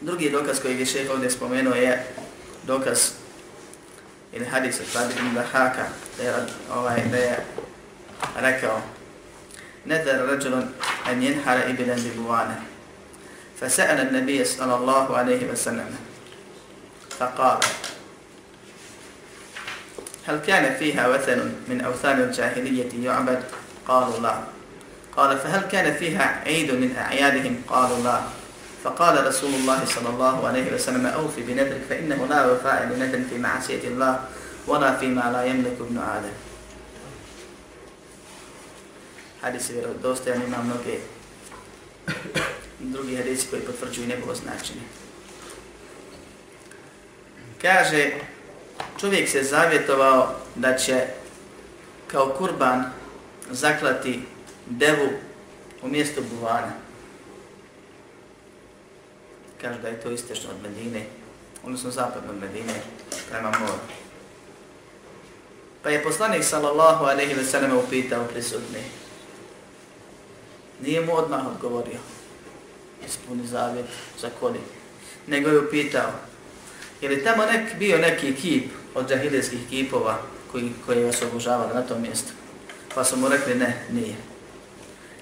Drugi 0.00 0.30
dokaz 0.30 0.60
koji 0.62 0.78
je 0.78 0.86
šeheh 0.86 1.10
ovdje 1.10 1.30
spomenuo 1.30 1.74
je 1.74 2.06
dokaz 2.66 2.98
ili 4.32 4.44
hadis 4.44 4.80
od 4.80 4.86
Fadil 4.86 5.18
ibn 5.18 5.34
Bahaka 5.34 5.86
da 6.16 6.22
je, 6.22 6.34
ovaj, 6.74 7.02
da 7.10 7.16
je 7.16 7.44
rekao 8.36 8.80
نذر 9.86 10.28
رجل 10.28 10.66
أن 11.08 11.22
ينحر 11.22 11.56
إبلا 11.70 11.94
ببوانه 11.94 12.60
فسأل 13.60 14.08
النبي 14.08 14.44
صلى 14.44 14.74
الله 14.74 15.16
عليه 15.16 15.50
وسلم 15.52 15.96
فقال 17.18 17.58
هل 20.28 20.38
كان 20.46 20.76
فيها 20.76 21.08
وثن 21.08 21.52
من 21.68 21.80
أوثان 21.80 22.20
الجاهلية 22.20 23.06
يعبد؟ 23.06 23.42
قالوا 23.88 24.18
لا. 24.20 24.34
قال 25.16 25.38
فهل 25.38 25.60
كان 25.60 25.94
فيها 25.94 26.42
عيد 26.46 26.70
من 26.70 26.96
أعيادهم؟ 26.96 27.62
قالوا 27.68 27.98
لا. 28.04 28.20
فقال 28.84 29.26
رسول 29.26 29.54
الله 29.54 29.84
صلى 29.84 30.08
الله 30.08 30.46
عليه 30.48 30.74
وسلم 30.74 31.06
أوفي 31.06 31.42
بنذرك 31.42 31.80
فإنه 31.88 32.26
لا 32.30 32.46
وفاء 32.46 32.92
لنذر 32.92 33.22
في 33.30 33.38
معصية 33.38 33.84
الله 33.84 34.20
ولا 34.66 34.96
فيما 34.96 35.30
لا 35.32 35.44
يملك 35.44 35.76
ابن 35.80 35.98
آدم. 35.98 36.45
Hadis 39.40 39.70
je 39.70 39.74
vjerodostojan, 39.74 40.42
ima 40.42 40.62
mnoge 40.62 40.98
drugi 42.78 43.16
hadisi 43.16 43.46
koji 43.50 43.62
potvrđuju 43.62 44.08
njegovo 44.08 44.34
značenje. 44.34 44.80
Kaže, 47.62 48.10
čovjek 49.00 49.28
se 49.28 49.42
zavjetovao 49.42 50.34
da 50.54 50.76
će 50.76 51.06
kao 52.06 52.34
kurban 52.38 52.84
zaklati 53.50 54.22
devu 54.66 55.08
u 55.82 55.88
mjestu 55.88 56.22
buvana. 56.30 56.72
Kaže 59.60 59.78
da 59.78 59.88
je 59.88 60.00
to 60.00 60.10
istečno 60.10 60.50
od 60.50 60.62
Medine, 60.62 61.06
odnosno 61.64 61.90
zapadno 61.90 62.30
od 62.30 62.40
Medine, 62.40 62.74
prema 63.30 63.50
moru. 63.60 63.78
Pa 65.82 65.90
je 65.90 66.02
poslanik 66.02 66.44
sallallahu 66.44 67.04
alaihi 67.04 67.34
ve 67.34 67.44
selleme 67.44 67.74
upitao 67.74 68.24
prisutni. 68.24 68.80
Nije 70.80 71.00
mu 71.00 71.16
odmah 71.16 71.46
odgovorio. 71.46 71.98
Ispuni 73.06 73.46
zavjet 73.46 73.86
za 74.20 74.28
koli. 74.40 74.60
Nego 75.26 75.48
je 75.50 75.60
upitao. 75.60 76.10
Je 77.00 77.08
li 77.08 77.24
tamo 77.24 77.44
nek, 77.44 77.78
bio 77.78 77.98
neki 77.98 78.34
kip 78.34 78.70
od 78.94 79.08
džahilijskih 79.08 79.60
kipova 79.70 80.18
koji, 80.52 80.72
koji 80.86 81.04
vas 81.04 81.22
obožavali 81.22 81.74
na 81.74 81.82
tom 81.82 82.02
mjestu? 82.02 82.32
Pa 82.94 83.04
su 83.04 83.16
mu 83.16 83.28
rekli 83.28 83.54
ne, 83.54 83.84
nije. 83.90 84.14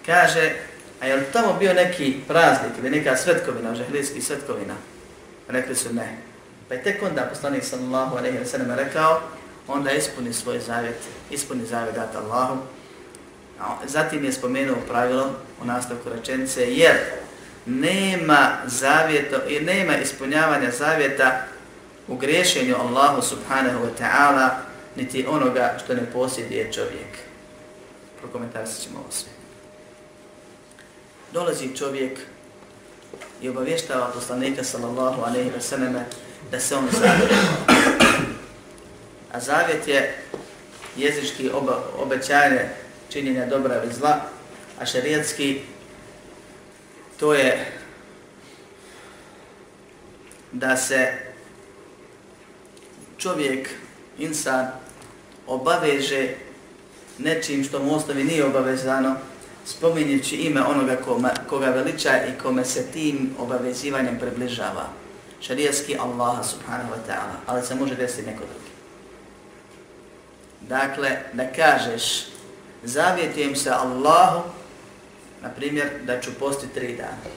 Kaže, 0.06 0.52
a 1.00 1.06
je 1.06 1.16
li 1.16 1.24
tamo 1.32 1.56
bio 1.58 1.74
neki 1.74 2.14
praznik 2.28 2.72
ili 2.78 2.90
neka 2.90 3.16
svetkovina, 3.16 3.74
žahlijski 3.74 4.22
svetkovina? 4.22 4.74
Rekli 5.48 5.74
su 5.74 5.94
ne. 5.94 6.18
Pa 6.68 6.74
je 6.74 6.82
tek 6.82 7.02
onda 7.02 7.22
poslanik 7.22 7.64
sallallahu 7.64 8.16
alaihi 8.16 8.38
wa 8.38 8.44
sallam 8.44 8.70
rekao, 8.70 9.20
onda 9.68 9.90
ispuni 9.90 10.32
svoj 10.32 10.60
zavjet, 10.60 10.96
ispuni 11.30 11.66
zavjet 11.66 11.94
dat 11.94 12.14
Allahu. 12.14 12.58
Zatim 13.86 14.24
je 14.24 14.32
spomenuo 14.32 14.76
pravilo 14.88 15.30
u 15.62 15.64
nastavku 15.64 16.08
rečenice, 16.08 16.74
jer 16.74 16.96
nema 17.66 18.48
zavjeta 18.66 19.36
i 19.48 19.60
nema 19.60 19.96
ispunjavanja 19.96 20.70
zavjeta 20.70 21.42
u 22.08 22.16
griješenju 22.16 22.76
Allahu 22.76 23.22
subhanahu 23.22 23.78
wa 23.84 24.04
ta'ala 24.04 24.48
niti 24.96 25.26
onoga 25.28 25.78
što 25.84 25.94
ne 25.94 26.10
posjeduje 26.12 26.72
čovjek. 26.72 27.18
Prokomentarisat 28.20 28.82
ćemo 28.82 28.98
ovo 28.98 29.10
sve 29.10 29.34
dolazi 31.34 31.76
čovjek 31.76 32.18
i 33.42 33.48
obavještava 33.48 34.10
poslanika 34.14 34.64
sallallahu 34.64 35.22
alaihi 35.22 35.50
wa 35.50 35.60
sallam 35.60 35.94
da 36.50 36.60
se 36.60 36.76
on 36.76 36.88
zavjeti. 36.92 37.34
A 39.32 39.40
zavjet 39.40 39.88
je 39.88 40.18
jezički 40.96 41.50
oba, 41.50 41.82
obećanje 41.98 42.68
činjenja 43.14 43.46
dobra 43.46 43.82
ili 43.84 43.94
zla, 43.94 44.20
a 44.80 44.86
šarijetski 44.86 45.60
to 47.20 47.34
je 47.34 47.72
da 50.52 50.76
se 50.76 51.12
čovjek, 53.18 53.68
insan, 54.18 54.66
obaveže 55.46 56.28
nečim 57.18 57.64
što 57.64 57.82
mu 57.82 57.94
ostavi 57.94 58.24
nije 58.24 58.44
obavezano, 58.44 59.16
spominjući 59.66 60.36
ime 60.36 60.62
onoga 60.62 60.96
koga, 60.96 61.34
koga 61.48 61.66
veliča 61.66 62.10
i 62.26 62.38
kome 62.42 62.64
se 62.64 62.86
tim 62.92 63.34
obavezivanjem 63.38 64.18
približava. 64.18 64.88
Šarijaski 65.40 65.96
Allaha 65.98 66.42
subhanahu 66.42 66.90
wa 66.92 67.12
ta'ala, 67.12 67.36
ali 67.46 67.66
se 67.66 67.74
može 67.74 67.94
desiti 67.94 68.26
neko 68.30 68.42
drugi. 68.44 68.70
Dakle, 70.60 71.18
da 71.32 71.52
kažeš, 71.52 72.33
zavjetujem 72.84 73.56
se 73.56 73.70
Allahu, 73.70 74.42
na 75.42 75.48
primjer, 75.48 75.88
da 76.02 76.20
ću 76.20 76.30
posti 76.38 76.66
tri 76.74 76.96
dana. 76.96 77.34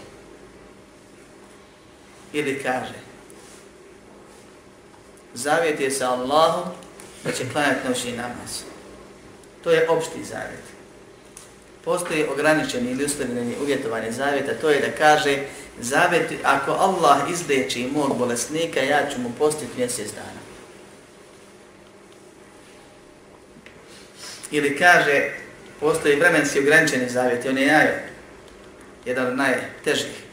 Ili 2.33 2.63
kaže, 2.63 2.99
zavjetuje 5.33 5.91
se 5.91 6.05
Allahu 6.05 6.69
da 7.23 7.31
će 7.31 7.49
klanjati 7.51 7.87
noći 7.87 8.11
namaz. 8.11 8.61
To 9.63 9.71
je 9.71 9.89
opšti 9.89 10.23
zavjet 10.23 10.77
postoji 11.87 12.27
ograničeni 12.27 12.91
ili 12.91 13.05
ustavljeni 13.05 13.55
uvjetovanje 13.61 14.11
zavjeta, 14.11 14.53
to 14.61 14.69
je 14.69 14.79
da 14.79 14.97
kaže 14.97 15.37
zavjet, 15.79 16.31
ako 16.43 16.71
Allah 16.71 17.17
izleči 17.31 17.89
mog 17.93 18.17
bolesnika, 18.17 18.79
ja 18.79 19.09
ću 19.13 19.21
mu 19.21 19.31
postiti 19.39 19.77
mjesec 19.77 20.07
dana. 20.11 20.46
Ili 24.51 24.77
kaže, 24.77 25.31
postoji 25.79 26.15
vremenski 26.15 26.59
ograničeni 26.59 27.09
zavjet, 27.09 27.45
on 27.45 27.57
je 27.57 27.67
jajo, 27.67 27.93
jedan 29.05 29.27
od 29.27 29.37
najtežih, 29.37 30.23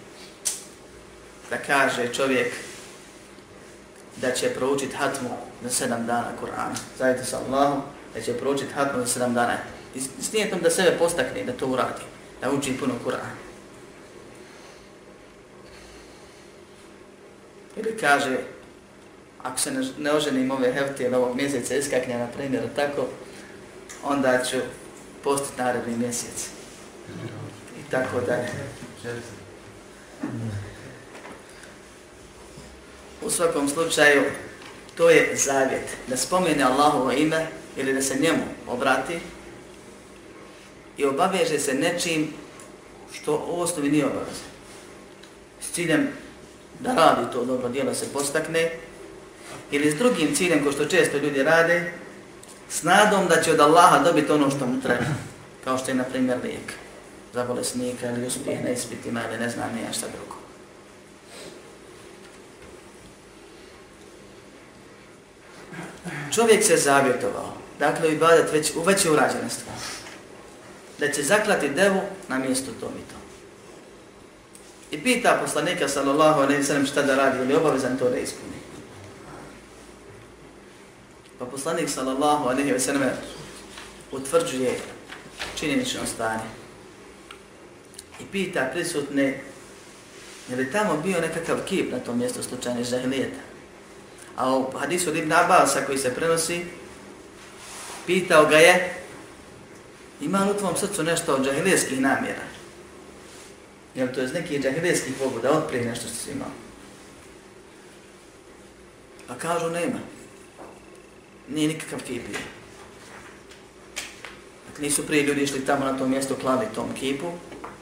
da 1.51 1.57
kaže 1.57 2.15
čovjek 2.15 2.53
da 4.17 4.31
će 4.31 4.49
proučiti 4.49 4.97
hatmu 4.97 5.31
na 5.63 5.71
sedam 5.71 6.07
dana 6.07 6.33
Kur'ana. 6.41 6.77
Zavjeti 6.99 7.27
sa 7.27 7.39
Allahom, 7.39 7.83
da 8.15 8.21
će 8.21 8.39
proučiti 8.39 8.73
hatmu 8.73 9.01
na 9.01 9.07
sedam 9.07 9.35
dana 9.35 9.59
s 10.21 10.33
nijetom 10.33 10.61
da 10.61 10.71
sebe 10.71 10.99
postakne 10.99 11.45
da 11.45 11.53
to 11.53 11.67
uradi, 11.67 12.03
da 12.41 12.51
uči 12.51 12.77
puno 12.81 12.95
Kur'ana. 13.05 13.35
Ili 17.77 17.97
kaže, 18.01 18.39
ako 19.43 19.61
se 19.61 19.73
ne 19.99 20.13
oženim 20.13 20.51
ove 20.51 20.73
heftije 20.73 21.17
ovog 21.17 21.37
mjeseca 21.37 21.75
iskaknja 21.75 22.19
na 22.19 22.27
primjer 22.27 22.63
tako, 22.77 23.09
onda 24.05 24.45
ću 24.51 24.57
postati 25.25 25.63
naredni 25.63 25.97
mjesec. 25.97 26.49
I 27.81 27.91
tako 27.91 28.21
dalje. 28.21 28.49
U 33.23 33.31
svakom 33.31 33.69
slučaju, 33.69 34.23
To 34.95 35.11
je 35.11 35.37
zavjet. 35.37 35.97
Da 36.07 36.17
spomene 36.17 36.63
Allahovo 36.63 37.13
ime 37.13 37.47
ili 37.77 37.95
da 37.95 38.03
se 38.03 38.19
njemu 38.21 38.43
obrati 38.69 39.19
i 40.97 41.05
obaveže 41.05 41.59
se 41.59 41.75
nečim 41.75 42.33
što 43.13 43.47
u 43.49 43.61
osnovi 43.61 43.91
nije 43.91 44.07
obaveze. 44.07 44.45
S 45.61 45.71
ciljem 45.71 46.09
da 46.81 46.95
radi 46.95 47.33
to 47.33 47.45
dobro 47.45 47.69
djelo 47.69 47.95
se 47.95 48.13
postakne 48.13 48.71
ili 49.71 49.91
s 49.91 49.95
drugim 49.95 50.35
ciljem 50.35 50.65
ko 50.65 50.73
što 50.73 50.85
često 50.85 51.19
ljudi 51.19 51.43
rade 51.43 51.93
s 52.69 52.83
nadom 52.83 53.27
da 53.29 53.43
će 53.43 53.53
od 53.53 53.61
Allaha 53.61 53.99
dobiti 53.99 54.33
ono 54.33 54.51
što 54.51 54.67
mu 54.67 54.83
treba. 54.83 55.05
Kao 55.65 55.79
što 55.79 55.91
je 55.91 55.95
na 55.95 56.05
primjer 56.05 56.39
lijek 56.43 56.73
za 57.35 57.45
bolesnika 57.45 58.11
ili 58.11 58.27
uspjeh 58.27 58.65
na 58.65 58.71
ispitima 58.71 59.21
ili 59.29 59.39
ne 59.39 59.51
znam 59.51 59.79
ja 59.87 59.93
šta 59.93 60.07
drugo. 60.17 60.35
Čovjek 66.35 66.65
se 66.65 66.77
zavjetovao, 66.77 67.53
dakle 67.79 68.13
ibadet 68.13 68.53
već, 68.53 68.73
već 68.87 69.05
je 69.05 69.11
urađena 69.11 69.49
stvar, 69.49 69.77
da 70.99 71.13
će 71.13 71.23
zaklati 71.23 71.69
devu 71.69 72.01
na 72.29 72.39
mjestu 72.39 72.73
tom 72.81 72.93
i 72.93 73.11
tom. 73.13 73.21
I 74.91 75.03
pita 75.03 75.39
poslanika 75.43 75.89
sallallahu 75.89 76.41
alaihi 76.41 76.65
sallam 76.65 76.87
šta 76.87 77.03
da 77.03 77.17
radi 77.17 77.39
ili 77.39 77.55
obavezan 77.55 77.99
to 77.99 78.11
da 78.11 78.17
ispuni. 78.17 78.64
Pa 81.39 81.45
poslanik 81.45 81.89
sallallahu 81.89 82.49
alaihi 82.49 82.81
sallam 82.81 83.11
utvrđuje 84.13 84.79
činjenično 85.59 86.07
stanje. 86.07 86.51
I 88.21 88.25
pita 88.33 88.71
prisutne 88.73 89.41
je 90.49 90.57
li 90.57 90.73
tamo 90.73 90.97
bio 90.97 91.21
nekakav 91.21 91.59
kip 91.65 91.93
na 91.93 91.99
tom 91.99 92.19
mjestu 92.19 92.43
slučajne 92.43 92.85
žahilijeta. 92.85 93.41
A 94.37 94.57
u 94.57 94.71
hadisu 94.79 95.11
od 95.11 95.17
Ibn 95.17 95.33
Abasa 95.33 95.87
koji 95.87 95.99
se 95.99 96.15
prenosi, 96.15 96.65
pitao 98.07 98.47
ga 98.47 98.57
je 98.57 98.95
ima 100.21 100.45
li 100.45 100.51
u 100.51 100.59
tvom 100.59 100.77
srcu 100.77 101.03
nešto 101.03 101.35
od 101.35 101.45
džahilijskih 101.45 102.01
namjera? 102.01 102.43
Jel 103.95 104.09
to 104.15 104.21
je 104.21 104.27
iz 104.27 104.33
nekih 104.33 104.63
džahilijskih 104.63 105.15
pobuda, 105.19 105.51
otprije 105.51 105.85
nešto 105.85 106.09
što 106.09 106.17
si 106.17 106.31
imao? 106.31 106.51
Pa 109.29 109.35
kažu 109.35 109.71
nema. 109.71 109.99
Nije 111.49 111.69
nikakav 111.69 111.99
kip 112.07 112.27
bio. 112.29 112.39
Dakle, 114.69 114.85
nisu 114.85 115.07
prije 115.07 115.23
ljudi 115.23 115.43
išli 115.43 115.67
tamo 115.67 115.85
na 115.85 115.99
to 115.99 116.07
mjesto 116.07 116.35
klali 116.35 116.67
tom 116.75 116.95
kipu, 116.95 117.33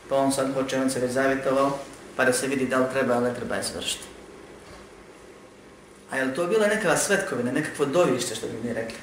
pa 0.08 0.16
on 0.16 0.32
sad 0.32 0.54
hoće, 0.54 0.80
on 0.80 0.90
se 0.90 1.00
već 1.00 1.10
zavjetovao, 1.10 1.78
pa 2.16 2.24
da 2.24 2.32
se 2.32 2.46
vidi 2.46 2.66
da 2.66 2.78
li 2.78 2.92
treba 2.92 3.14
ili 3.14 3.24
ne 3.24 3.34
treba 3.34 3.54
je 3.54 3.64
svršiti. 3.64 4.04
A 6.10 6.16
je 6.16 6.24
li 6.24 6.34
to 6.34 6.46
bila 6.46 6.66
neka 6.66 6.96
svetkovina, 6.96 7.52
nekakvo 7.52 7.86
dovište 7.86 8.34
što 8.34 8.46
bi 8.46 8.68
mi 8.68 8.74
rekli? 8.74 8.98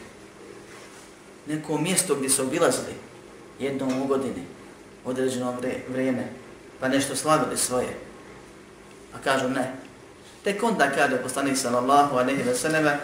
Neko 1.47 1.77
mjesto 1.77 2.15
gdje 2.15 2.29
se 2.29 2.41
obilazili 2.41 2.93
jednom 3.59 4.01
u 4.01 4.07
godini, 4.07 4.43
određeno 5.05 5.57
vrijeme, 5.89 6.27
pa 6.79 6.87
nešto 6.87 7.15
slavili 7.15 7.57
svoje. 7.57 7.97
A 9.13 9.17
kažu 9.23 9.49
ne. 9.49 9.73
Tek 10.43 10.63
onda 10.63 10.91
kaže 10.91 11.17
poslanik 11.17 11.57
sallallahu 11.57 12.15
alaihi 12.15 12.43
wa 12.43 12.55
sallam 12.55 12.99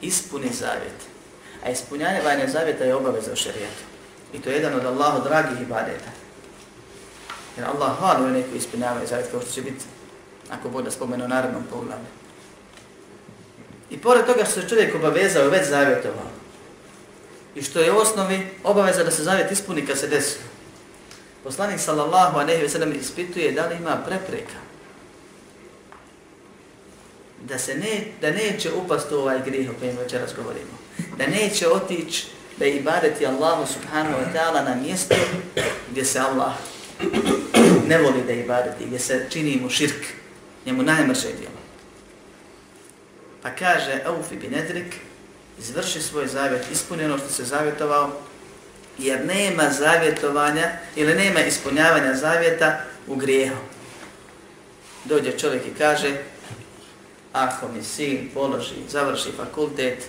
ispuni 0.00 0.50
zavjet. 0.52 1.00
A 1.64 1.70
ispunjavanje 1.70 2.48
zavjeta 2.48 2.84
je 2.84 2.94
obaveza 2.94 3.32
u 3.32 3.36
šarijetu. 3.36 3.84
I 4.32 4.38
to 4.38 4.50
je 4.50 4.56
jedan 4.56 4.74
od 4.74 4.84
Allahu 4.84 5.28
dragih 5.28 5.60
ibadeta. 5.60 6.10
Jer 7.56 7.66
Allah 7.66 7.98
hvali 7.98 8.24
one 8.24 8.42
koji 8.42 8.58
ispunjavaju 8.58 9.06
zavjet 9.06 9.30
kao 9.30 9.40
što 9.40 9.50
će 9.50 9.62
biti 9.62 9.84
ako 10.50 10.68
bude 10.68 10.90
spomenu 10.90 11.24
u 11.24 11.28
narodnom 11.28 11.62
poglavlju. 11.70 12.06
I 13.90 13.98
pored 13.98 14.26
toga 14.26 14.44
što 14.44 14.60
se 14.60 14.68
čovjek 14.68 14.94
obavezao 14.94 15.48
već 15.48 15.68
zavjetovao 15.68 16.30
i 17.54 17.62
što 17.62 17.80
je 17.80 17.92
u 17.92 17.96
osnovi 17.96 18.46
obaveza 18.64 19.04
da 19.04 19.10
se 19.10 19.22
zavjet 19.22 19.52
ispuni 19.52 19.86
kad 19.86 19.98
se 19.98 20.08
desi. 20.08 20.38
Poslanik 21.44 21.80
sallallahu 21.80 22.38
alejhi 22.38 22.62
ve 22.62 22.68
sellem 22.68 22.92
ispituje 22.92 23.52
da 23.52 23.66
li 23.66 23.76
ima 23.76 23.96
prepreka 24.06 24.67
da 27.42 27.58
se 27.58 27.74
ne 27.74 28.04
da 28.20 28.30
neće 28.30 28.72
upast 28.72 29.12
u 29.12 29.16
ovaj 29.16 29.38
grijeh 29.44 29.70
o 29.70 29.74
kojem 29.78 29.96
večeras 29.96 30.30
govorimo. 30.36 30.78
Da 31.18 31.26
neće 31.26 31.68
otići 31.68 32.26
da 32.58 32.66
ibadeti 32.66 33.26
Allahu 33.26 33.66
subhanahu 33.72 34.16
wa 34.16 34.32
ta'ala 34.34 34.64
na 34.64 34.74
mjestu 34.74 35.14
gdje 35.90 36.04
se 36.04 36.18
Allah 36.20 36.52
ne 37.88 37.98
voli 37.98 38.24
da 38.26 38.32
ibadeti, 38.32 38.86
gdje 38.86 38.98
se 38.98 39.26
čini 39.30 39.58
mu 39.62 39.70
širk, 39.70 40.06
njemu 40.66 40.82
najmrše 40.82 41.28
djelo. 41.28 41.58
Pa 43.42 43.50
kaže, 43.50 44.02
Aufi 44.06 44.36
bin 44.36 44.54
Edrik, 44.54 44.94
izvrši 45.58 46.00
svoj 46.00 46.26
zavjet, 46.26 46.66
ispuni 46.72 47.04
ono 47.04 47.18
što 47.18 47.28
se 47.28 47.44
zavjetovao, 47.44 48.10
jer 48.98 49.26
nema 49.26 49.70
zavjetovanja 49.70 50.70
ili 50.96 51.14
nema 51.14 51.40
ispunjavanja 51.40 52.14
zavjeta 52.14 52.80
u 53.06 53.16
grijehu. 53.16 53.56
Dođe 55.04 55.38
čovjek 55.38 55.66
i 55.66 55.78
kaže, 55.78 56.16
ako 57.32 57.68
mi 57.68 57.84
sin 57.84 58.30
položi, 58.34 58.74
završi 58.88 59.32
fakultet, 59.36 60.04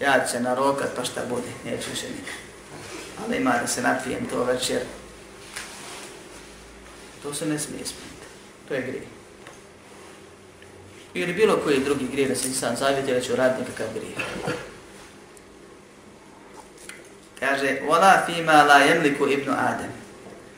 ja 0.00 0.26
će 0.32 0.40
narokat 0.40 0.90
pa 0.96 1.04
šta 1.04 1.20
bude, 1.28 1.48
neću 1.64 1.90
više 1.90 2.06
nikad. 2.06 2.34
Ali 3.24 3.36
ima 3.36 3.54
da 3.60 3.66
se 3.66 3.82
napijem 3.82 4.26
to 4.26 4.44
večer. 4.44 4.80
To 7.22 7.34
se 7.34 7.46
ne 7.46 7.58
smije 7.58 7.82
ispuniti. 7.82 8.26
To 8.68 8.74
je 8.74 8.82
grijeh. 8.82 9.04
Ili 11.14 11.32
bilo 11.32 11.56
koji 11.56 11.84
drugi 11.84 12.08
grijeh 12.12 12.28
da 12.28 12.34
se 12.34 12.52
sam 12.52 12.76
zavjetio 12.76 13.14
da 13.14 13.20
će 13.20 13.32
nekakav 13.32 13.86
grije. 13.94 14.14
Kaže, 17.40 17.80
Vala 17.88 18.22
fima 18.26 18.62
la 18.62 18.78
jemliku 18.78 19.28
ibnu 19.28 19.52
Adem. 19.58 19.92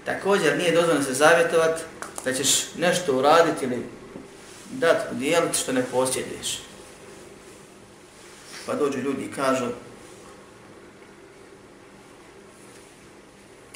Također 0.05 0.59
nije 0.59 0.72
dozvoljeno 0.72 1.05
se 1.05 1.14
zavjetovat 1.14 1.81
da 2.25 2.33
ćeš 2.33 2.75
nešto 2.75 3.18
uraditi 3.18 3.64
ili 3.64 3.87
dat, 4.70 5.12
udijeliti 5.12 5.59
što 5.59 5.72
ne 5.72 5.85
posjediš. 5.92 6.59
Pa 8.66 8.74
dođu 8.74 8.98
ljudi 8.98 9.22
i 9.22 9.33
kažu, 9.33 9.66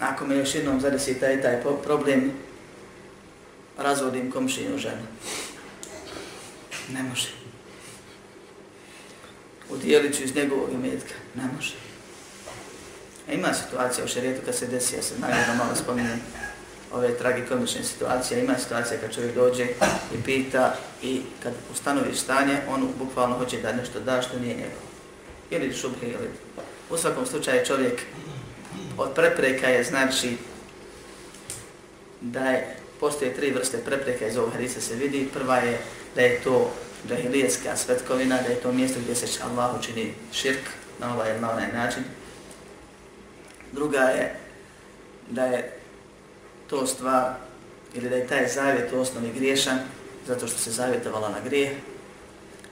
ako 0.01 0.27
me 0.27 0.37
još 0.37 0.55
jednom 0.55 0.81
zadesi 0.81 1.21
taj 1.21 1.43
taj 1.43 1.63
problem, 1.85 2.33
razvodim 3.79 4.31
komšinu 4.31 4.79
ženu. 4.79 5.07
Ne 6.93 7.03
može. 7.03 7.29
Udijelit 9.71 10.17
ću 10.17 10.23
iz 10.23 10.35
njegovog 10.35 10.73
imetka. 10.73 11.15
Ne 11.35 11.43
može. 11.57 11.75
A 13.29 13.33
ima 13.33 13.55
situacija 13.55 14.05
u 14.05 14.09
šarijetu 14.09 14.43
kad 14.45 14.57
se 14.57 14.67
desi, 14.67 14.97
ja 14.97 15.03
se 15.03 15.15
nagrano 15.19 15.55
malo 15.55 15.75
spominjem 15.75 16.21
ove 16.93 17.19
tragikomične 17.19 17.85
situacije, 17.85 18.41
ima 18.41 18.55
situacija 18.59 19.01
kad 19.01 19.15
čovjek 19.15 19.35
dođe 19.35 19.65
i 20.15 20.23
pita 20.25 20.77
i 21.03 21.21
kad 21.43 21.53
ustanovi 21.73 22.15
stanje, 22.15 22.57
on 22.69 22.89
bukvalno 22.99 23.39
hoće 23.39 23.61
da 23.61 23.73
nešto 23.73 24.01
da 24.01 24.23
što 24.23 24.39
nije 24.39 24.55
njegovo. 24.55 24.91
Ili 25.51 25.75
šubhe, 25.75 26.07
ili... 26.07 26.31
U 26.91 26.97
svakom 26.97 27.27
slučaju 27.27 27.67
čovjek 27.67 28.03
od 28.99 29.11
prepreka 29.15 29.69
je 29.69 29.85
znači 29.85 30.37
da 32.21 32.41
je, 32.41 32.77
postoje 33.01 33.35
tri 33.35 33.51
vrste 33.51 33.79
prepreka 33.79 34.27
iz 34.27 34.37
ovog 34.37 34.53
hadisa 34.53 34.81
se 34.81 34.95
vidi. 34.95 35.29
Prva 35.35 35.57
je 35.57 35.81
da 36.15 36.21
je 36.21 36.41
to 36.41 36.73
džahilijetska 37.09 37.77
svetkovina, 37.77 38.43
da 38.43 38.49
je 38.49 38.61
to 38.61 38.73
mjesto 38.73 39.01
gdje 39.01 39.15
se 39.15 39.43
Allah 39.43 39.79
učini 39.79 40.15
širk 40.33 40.69
na 40.99 41.15
ovaj 41.15 41.31
ili 41.31 41.41
na 41.41 41.51
onaj 41.51 41.73
način. 41.73 42.03
Druga 43.73 44.01
je 44.01 44.37
da 45.31 45.45
je 45.45 45.80
to 46.71 46.87
stvar 46.87 47.35
ili 47.95 48.09
da 48.09 48.17
je 48.17 48.27
taj 48.27 48.49
zavjet 48.49 48.93
u 48.93 49.01
osnovi 49.01 49.33
griješan 49.35 49.79
zato 50.27 50.47
što 50.47 50.59
se 50.59 50.71
zavjetovala 50.71 51.29
na 51.29 51.41
grijeh. 51.45 51.71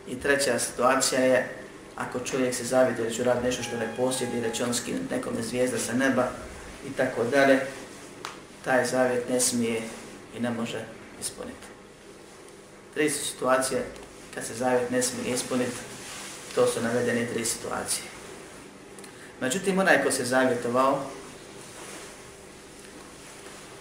I 0.09 0.21
treća 0.21 0.59
situacija 0.59 1.21
je 1.21 1.49
ako 1.97 2.21
čovjek 2.21 2.55
se 2.55 2.65
zavjetuje 2.65 3.09
da 3.09 3.15
će 3.15 3.25
raditi 3.25 3.47
nešto 3.47 3.63
što 3.63 3.77
ne 3.77 3.89
posjedi, 3.97 4.41
da 4.41 4.51
će 4.51 4.65
on 4.65 4.75
skinuti 4.75 5.15
nekome 5.15 5.43
zvijezda 5.43 5.79
sa 5.79 5.93
neba 5.93 6.29
i 6.87 6.93
tako 6.97 7.25
dalje, 7.25 7.61
taj 8.65 8.87
zavjet 8.87 9.29
ne 9.29 9.41
smije 9.41 9.83
i 10.37 10.41
ne 10.41 10.51
može 10.51 10.85
ispuniti. 11.21 11.67
Tri 12.95 13.11
su 13.11 13.27
situacije 13.27 13.83
kad 14.35 14.45
se 14.45 14.55
zavjet 14.55 14.91
ne 14.91 15.03
smije 15.03 15.35
ispuniti, 15.35 15.77
to 16.55 16.67
su 16.67 16.83
navedene 16.83 17.27
tri 17.27 17.45
situacije. 17.45 18.05
Međutim, 19.41 19.79
onaj 19.79 20.05
ko 20.05 20.11
se 20.11 20.25
zavjetovao, 20.25 21.05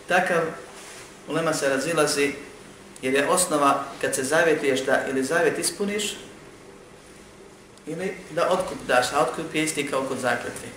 takav 0.07 0.41
ulema 1.27 1.53
se 1.53 1.69
razilazi 1.69 2.33
jer 3.01 3.13
je 3.13 3.29
osnova 3.29 3.83
kad 4.01 4.15
se 4.15 4.23
zavjetuješ 4.23 4.85
da 4.85 5.05
ili 5.09 5.23
zavjet 5.23 5.59
ispuniš 5.59 6.17
ili 7.85 8.17
da 8.31 8.49
otkup 8.49 8.77
daš, 8.87 9.05
a 9.13 9.19
otkup 9.21 9.55
je 9.55 9.63
isti 9.63 9.87
kao 9.87 10.03
kod 10.03 10.19
zakljetvi. 10.19 10.69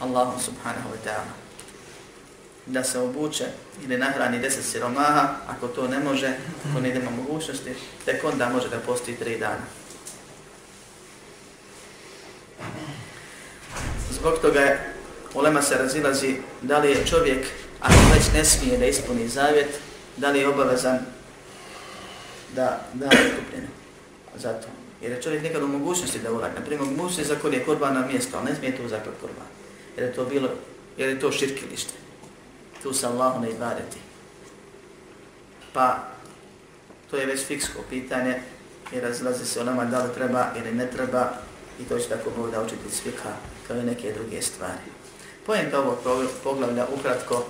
Allahum 0.00 0.40
subhanahu 0.40 0.88
wa 0.88 0.98
ta'ala. 1.04 1.32
Da 2.66 2.84
se 2.84 2.98
obuče 2.98 3.44
ili 3.84 3.98
nahrani 3.98 4.38
deset 4.38 4.64
siromaha, 4.64 5.34
ako 5.48 5.68
to 5.68 5.88
ne 5.88 5.98
može, 5.98 6.32
ako 6.70 6.80
ne 6.80 6.88
idemo 6.88 7.10
mogućnosti, 7.10 7.74
tek 8.04 8.24
onda 8.24 8.48
može 8.48 8.68
da 8.68 8.78
postoji 8.78 9.16
tri 9.16 9.38
dana. 9.38 9.64
Zbog 14.10 14.38
toga 14.38 14.60
je, 14.60 14.94
ulema 15.34 15.62
se 15.62 15.78
razilazi 15.78 16.36
da 16.62 16.78
li 16.78 16.90
je 16.90 17.06
čovjek 17.06 17.46
ako 17.82 18.14
već 18.14 18.32
ne 18.34 18.44
smije 18.44 18.78
da 18.78 18.86
ispuni 18.86 19.28
zavjet, 19.28 19.80
da 20.16 20.30
li 20.30 20.38
je 20.38 20.48
obavezan 20.48 20.98
da 22.54 22.86
da 22.94 23.06
otkupljene 23.06 23.68
za 24.36 24.52
to. 24.52 24.68
Jer 25.00 25.12
je 25.12 25.22
čovjek 25.22 25.42
nekad 25.42 25.62
u 25.62 25.68
mogućnosti 25.68 26.18
da 26.18 26.32
uradi. 26.32 26.54
Naprimjer, 26.58 26.90
mogućnosti 26.90 27.24
za 27.24 27.34
kod 27.34 27.54
korban 27.66 27.94
na 27.94 28.06
mjesto, 28.06 28.36
ali 28.36 28.50
ne 28.50 28.56
smije 28.56 28.76
to 28.76 28.88
zaklad 28.88 29.14
korban. 29.20 29.46
Jer 29.96 30.06
je 30.06 30.14
to 30.14 30.24
bilo, 30.24 30.48
jer 30.96 31.08
je 31.08 31.20
to 31.20 31.32
širkilište. 31.32 31.92
Tu 32.82 32.94
se 32.94 33.06
Allahu 33.06 33.40
ne 33.40 33.50
ibadeti. 33.50 33.98
Pa, 35.72 35.98
to 37.10 37.16
je 37.16 37.26
već 37.26 37.44
fiksko 37.44 37.82
pitanje 37.90 38.42
i 38.92 39.00
razlazi 39.00 39.46
se 39.46 39.60
onama 39.60 39.84
da 39.84 40.04
li 40.04 40.14
treba 40.14 40.46
ili 40.58 40.72
ne 40.72 40.90
treba 40.90 41.30
i 41.80 41.84
to 41.84 41.98
će 41.98 42.08
tako 42.08 42.30
Bog 42.36 42.50
da 42.50 42.62
učiti 42.62 42.96
svika 43.02 43.32
kao 43.68 43.76
i 43.76 43.82
neke 43.82 44.12
druge 44.12 44.42
stvari. 44.42 44.90
Pojenta 45.46 45.80
ovog 45.80 45.98
poglavlja 46.44 46.86
ukratko 46.98 47.44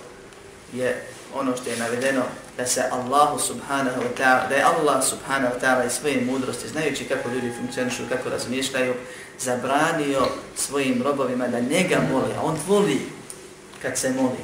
je 0.73 1.03
ono 1.35 1.57
što 1.57 1.71
je 1.71 1.77
navedeno 1.77 2.23
da 2.57 2.67
se 2.67 2.83
Allahu 2.91 3.39
subhanahu 3.39 4.01
wa 4.01 4.23
ta'ala, 4.23 4.49
da 4.49 4.55
je 4.55 4.63
Allah 4.63 5.05
subhanahu 5.05 5.55
wa 5.55 5.61
ta'ala 5.61 5.87
i 5.87 5.91
svoje 5.91 6.21
mudrosti, 6.21 6.69
znajući 6.69 7.05
kako 7.05 7.29
ljudi 7.29 7.53
funkcionišu, 7.59 8.03
kako 8.09 8.29
razmišljaju, 8.29 8.95
zabranio 9.39 10.29
svojim 10.57 11.03
robovima 11.03 11.49
da 11.49 11.61
njega 11.61 12.01
moli, 12.13 12.35
a 12.39 12.43
on 12.43 12.59
voli 12.67 13.01
kad 13.83 13.99
se 13.99 14.11
moli. 14.11 14.39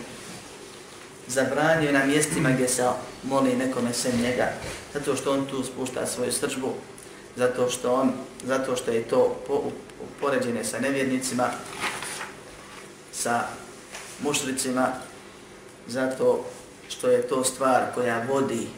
Zabranio 1.26 1.92
na 1.92 2.04
mjestima 2.04 2.50
gdje 2.50 2.68
se 2.68 2.84
moli 3.22 3.56
nekome 3.56 3.92
sem 3.92 4.20
njega, 4.20 4.52
zato 4.94 5.16
što 5.16 5.32
on 5.32 5.46
tu 5.46 5.64
spušta 5.64 6.06
svoju 6.06 6.32
sržbu, 6.32 6.72
zato 7.36 7.70
što 7.70 7.94
on, 7.94 8.12
zato 8.44 8.76
što 8.76 8.90
je 8.90 9.02
to 9.02 9.36
po, 9.46 9.70
poređene 10.20 10.64
sa 10.64 10.78
nevjernicima, 10.80 11.50
sa 13.12 13.42
mušricima, 14.22 14.92
zato 15.88 16.44
što 16.88 17.08
je 17.08 17.28
to 17.28 17.44
stvar 17.44 17.82
koja 17.94 18.24
vodi 18.28 18.68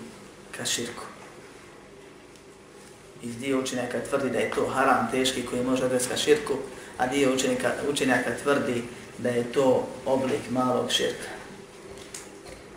ka 0.56 0.64
širku. 0.64 1.04
I 3.22 3.26
dio 3.26 3.60
učenjaka 3.60 4.00
tvrdi 4.08 4.30
da 4.30 4.38
je 4.38 4.50
to 4.50 4.66
haram 4.68 5.08
teški 5.10 5.46
koji 5.46 5.64
može 5.64 5.84
odvesti 5.84 6.08
ka 6.08 6.16
širku, 6.16 6.54
a 6.98 7.06
dio 7.06 7.34
učenjaka, 7.34 7.72
učenjaka 7.90 8.30
tvrdi 8.42 8.84
da 9.18 9.28
je 9.28 9.52
to 9.52 9.88
oblik 10.06 10.50
malog 10.50 10.90
širka. 10.90 11.28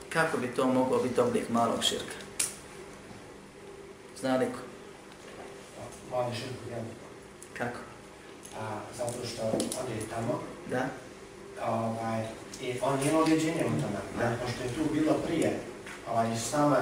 Kako 0.10 0.38
bi 0.38 0.48
to 0.48 0.68
moglo 0.68 1.04
biti 1.04 1.22
oblik 1.22 1.50
malog 1.50 1.84
širka? 1.84 2.16
Zna 4.20 4.38
li 4.38 4.46
ko? 4.46 4.60
Mali 6.12 6.36
širku, 6.36 6.70
ja. 6.72 6.78
Kako? 7.54 7.80
A, 8.60 8.80
zato 8.98 9.28
što 9.28 9.42
on 9.44 9.88
je 9.98 10.10
tamo. 10.10 10.42
Da? 10.70 10.88
Ovaj, 11.68 12.22
I 12.62 12.74
on 12.82 13.00
nije 13.00 13.16
objeđenje 13.16 13.66
u 13.66 13.82
tome. 13.82 14.00
Pošto 14.46 14.64
je 14.64 14.70
tu 14.70 14.94
bilo 14.94 15.14
prije, 15.14 15.60
ovaj, 16.12 16.28
sama 16.52 16.78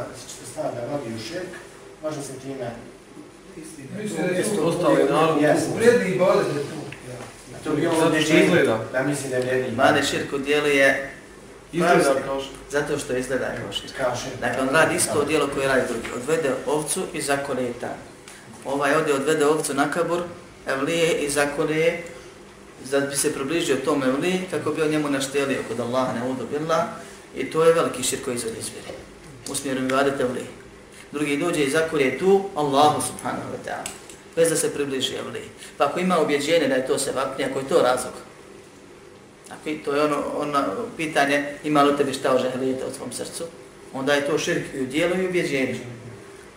stvar 0.51 0.73
da 0.75 0.81
rodi 0.91 1.15
u 1.15 1.19
širk, 1.19 1.51
može 2.03 2.21
se 2.21 2.33
time... 2.39 2.71
Mislim 4.01 4.27
da 4.27 4.33
je 4.33 4.43
to 4.43 4.61
ostalo 4.61 4.99
i 4.99 5.03
narod, 5.03 5.41
i 5.41 5.43
je 5.43 5.55
tu. 5.55 6.81
To 7.63 7.75
bi 7.75 8.21
što 8.21 8.37
izgleda. 8.37 8.79
Da 8.91 9.03
mislim 9.03 9.29
da 9.29 9.35
je 9.35 9.41
vrijedni. 9.41 9.75
Mali 9.75 10.03
širk 10.03 10.33
u 10.33 10.37
dijelu 10.37 10.67
je 10.67 11.11
Izgleda 11.73 12.15
kao 12.25 12.41
zato 12.69 12.97
što 12.97 13.17
izgleda 13.17 13.45
kao 13.45 13.71
širk. 13.71 13.93
Kao 13.97 14.15
širk. 14.15 14.39
Dakle, 14.41 14.61
on 14.61 14.69
radi 14.69 14.95
isto 14.95 15.23
dijelo 15.23 15.49
koje 15.53 15.67
radi 15.67 15.81
drugi. 15.87 16.07
Odvede 16.15 16.49
ovcu 16.65 17.01
i 17.13 17.21
zakole 17.21 17.63
je 17.63 17.73
tamo. 17.73 17.93
Ovaj 18.65 18.95
ode 18.95 19.13
odvede 19.13 19.45
ovcu 19.45 19.73
na 19.73 19.91
kabur, 19.91 20.21
evlije 20.67 21.13
i 21.13 21.29
zakole 21.29 21.75
je 21.75 22.03
da 22.91 22.99
bi 22.99 23.15
se 23.15 23.33
približio 23.33 23.75
tome 23.85 24.13
uli, 24.13 24.41
kako 24.51 24.71
bi 24.71 24.81
on 24.81 24.89
njemu 24.89 25.09
naštelio 25.09 25.59
kod 25.67 25.79
Allaha 25.79 26.13
ne 26.13 26.31
udu 26.31 26.47
i 27.35 27.51
to 27.51 27.63
je 27.63 27.73
veliki 27.73 28.03
širk 28.03 28.23
koji 28.23 28.35
izvodi 28.35 28.59
izvjeri. 28.59 28.97
U 29.49 29.55
smjeru 29.55 29.83
ibadet 29.83 30.13
uli. 30.29 30.45
Drugi 31.11 31.37
dođe 31.37 31.63
i 31.63 31.69
zakolje 31.69 32.19
tu 32.19 32.49
Allahu 32.55 33.01
subhanahu 33.01 33.49
wa 33.53 33.69
ta'ala. 33.69 33.89
Bez 34.35 34.49
da 34.49 34.55
se 34.55 34.73
približi 34.73 35.13
uli. 35.29 35.41
Pa 35.77 35.85
ako 35.85 35.99
ima 35.99 36.19
objeđenje 36.19 36.67
da 36.67 36.75
je 36.75 36.87
to 36.87 36.97
sevapnije, 36.97 37.49
ako 37.49 37.59
je 37.59 37.67
to 37.67 37.81
razlog, 37.81 38.13
ako 39.51 39.69
je 39.69 39.83
to 39.83 39.95
je 39.95 40.03
ono, 40.03 40.23
ono 40.37 40.59
pitanje 40.97 41.45
ima 41.63 41.83
li 41.83 41.97
tebi 41.97 42.13
šta 42.13 42.31
o 42.31 42.35
u 42.89 42.93
svom 42.97 43.11
srcu, 43.11 43.43
onda 43.93 44.13
je 44.13 44.27
to 44.27 44.37
širk 44.37 44.63
i 44.75 44.81
u 44.81 44.85
dijelu 44.85 45.15
i 45.15 45.27
objeđenju. 45.27 45.79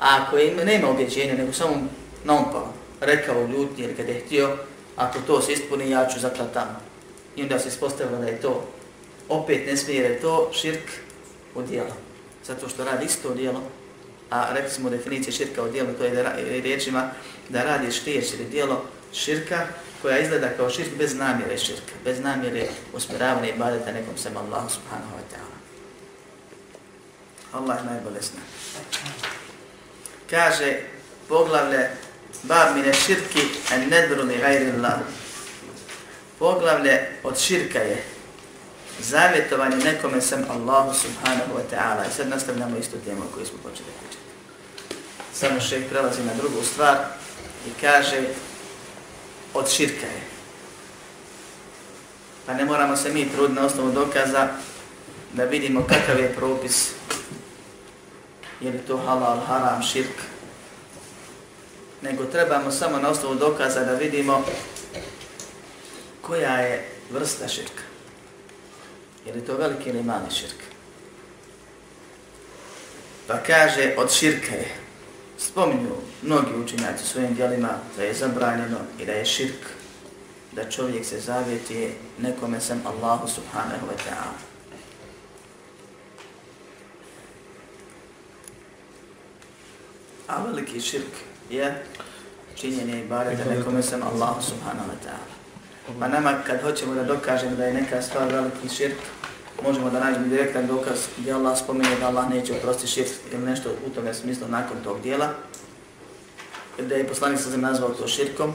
A 0.00 0.22
ako 0.22 0.38
ima, 0.38 0.64
nema 0.64 0.90
objeđenja, 0.90 1.34
nego 1.34 1.52
samo 1.52 1.88
naumpao, 2.24 2.72
rekao 3.00 3.44
u 3.44 3.48
ljutnji 3.48 3.84
ili 3.84 3.94
kada 3.94 4.12
je 4.12 4.20
htio, 4.20 4.56
ako 4.96 5.18
to 5.26 5.42
se 5.42 5.52
ispuni, 5.52 5.90
ja 5.90 6.06
ću 6.06 6.20
zaklat 6.20 6.52
tamo. 6.52 6.80
I 7.36 7.42
onda 7.42 7.58
se 7.58 7.68
ispostavilo 7.68 8.18
da 8.18 8.26
je 8.26 8.40
to, 8.40 8.68
opet 9.28 9.66
ne 9.66 9.76
smije, 9.76 10.02
je 10.02 10.20
to 10.20 10.50
širk 10.52 10.90
u 11.54 11.62
dijelo. 11.62 11.96
Zato 12.46 12.68
što 12.68 12.84
radi 12.84 13.04
isto 13.04 13.34
dijelo, 13.34 13.62
a 14.30 14.52
rekli 14.52 14.70
smo 14.70 14.90
definicije 14.90 15.32
širka 15.32 15.62
u 15.62 15.68
dijelu, 15.68 15.92
to 15.98 16.04
je 16.04 16.10
da 16.10 16.32
riječima 16.62 17.10
da 17.48 17.62
radiš 17.62 18.04
riječ 18.04 18.32
ili 18.32 18.44
dijelo 18.44 18.84
širka 19.12 19.66
koja 20.02 20.18
izgleda 20.18 20.48
kao 20.56 20.70
širk 20.70 20.88
bez 20.98 21.14
namjere 21.14 21.58
širka, 21.58 21.92
bez 22.04 22.20
namjere 22.20 22.66
usmjeravanja 22.94 23.48
i 23.48 23.58
badeta 23.58 23.92
nekom 23.92 24.16
sem 24.16 24.36
Allahu 24.36 24.70
subhanahu 24.70 25.12
wa 25.16 25.34
ta'ala. 25.34 25.54
Allah 27.52 27.84
najbolje 27.84 28.20
zna. 28.20 28.40
Kaže 30.30 30.80
poglavlje 31.28 31.90
Bab 32.42 32.76
mine 32.76 32.94
širki 32.94 33.40
en 33.72 33.88
nedru 33.88 34.22
li 34.22 34.38
gajri 34.38 34.70
Allah. 34.70 34.98
Poglavlje 36.38 37.10
od 37.22 37.38
širka 37.38 37.78
je 37.78 38.04
zavjetovanje 39.00 39.76
nekome 39.76 40.20
sem 40.20 40.44
Allahu 40.50 40.94
subhanahu 40.94 41.54
wa 41.56 41.64
ta'ala. 41.70 42.08
I 42.08 42.12
sad 42.16 42.28
nastavljamo 42.28 42.76
istu 42.76 42.96
temu 43.04 43.22
koju 43.34 43.46
smo 43.46 43.58
počeli 43.62 43.88
pričati. 44.00 44.24
Samo 45.34 45.60
šeh 45.60 45.84
prelazi 45.90 46.22
na 46.22 46.34
drugu 46.34 46.62
stvar 46.62 46.96
i 47.66 47.80
kaže 47.80 48.20
od 49.54 49.70
širka 49.70 50.06
je. 50.06 50.22
Pa 52.46 52.54
ne 52.54 52.64
moramo 52.64 52.96
se 52.96 53.12
mi 53.12 53.32
truditi 53.32 53.60
na 53.60 53.66
osnovu 53.66 53.92
dokaza 53.92 54.48
da 55.32 55.44
vidimo 55.44 55.86
kakav 55.86 56.20
je 56.20 56.34
propis. 56.34 56.90
Je 58.60 58.70
li 58.70 58.78
to 58.78 58.96
halal, 58.96 59.40
haram, 59.46 59.82
širk, 59.82 60.33
nego 62.04 62.24
trebamo 62.24 62.70
samo 62.70 62.98
na 62.98 63.08
osnovu 63.08 63.34
dokaza 63.34 63.84
da 63.84 63.94
vidimo 63.94 64.44
koja 66.20 66.56
je 66.56 66.88
vrsta 67.10 67.48
širka. 67.48 67.82
Je 69.26 69.32
li 69.32 69.44
to 69.44 69.56
veliki 69.56 69.88
ili 69.88 70.02
mali 70.02 70.30
širk? 70.30 70.60
Pa 73.26 73.38
kaže, 73.38 73.94
od 73.98 74.12
širka 74.12 74.54
je. 74.54 74.74
Spominju 75.38 75.96
mnogi 76.22 76.54
učinjaci 76.64 77.06
svojim 77.06 77.34
dijelima 77.34 77.70
da 77.96 78.02
je 78.02 78.14
zabranjeno 78.14 78.78
i 78.98 79.06
da 79.06 79.12
je 79.12 79.24
širk, 79.24 79.66
da 80.52 80.70
čovjek 80.70 81.04
se 81.04 81.20
zavjeti 81.20 81.92
nekome 82.18 82.60
sam 82.60 82.82
Allahu 82.86 83.28
subhanahu 83.28 83.86
wa 83.86 83.96
ta'ala. 84.08 84.38
A 90.28 90.42
veliki 90.42 90.80
širk 90.80 91.33
je 91.50 91.82
činjenje 92.54 93.00
ibadeta 93.04 93.44
nekome 93.50 93.82
sam 93.82 94.02
Allah 94.02 94.34
subhanahu 94.40 94.88
wa 94.88 94.98
ta'ala. 95.06 95.34
Pa 96.00 96.08
nama 96.08 96.34
kad 96.46 96.62
hoćemo 96.62 96.94
da 96.94 97.04
dokažemo 97.04 97.56
da 97.56 97.64
je 97.64 97.74
neka 97.74 98.02
stvar 98.02 98.32
veliki 98.32 98.68
širk, 98.76 98.96
možemo 99.62 99.90
da 99.90 100.00
nađemo 100.00 100.26
direktan 100.26 100.66
dokaz 100.66 100.98
gdje 101.18 101.32
Allah 101.32 101.58
spominje 101.58 101.96
da 102.00 102.06
Allah 102.06 102.30
neće 102.30 102.52
oprosti 102.52 102.86
širk 102.86 103.10
ili 103.32 103.42
nešto 103.44 103.70
u 103.86 103.90
tome 103.90 104.14
smislu 104.14 104.48
nakon 104.48 104.76
tog 104.84 105.00
dijela, 105.00 105.34
da 106.78 106.94
je 106.94 107.08
poslanik 107.08 107.40
sa 107.40 107.50
zemlje 107.50 107.66
nazvao 107.66 107.90
to 107.90 108.08
širkom, 108.08 108.52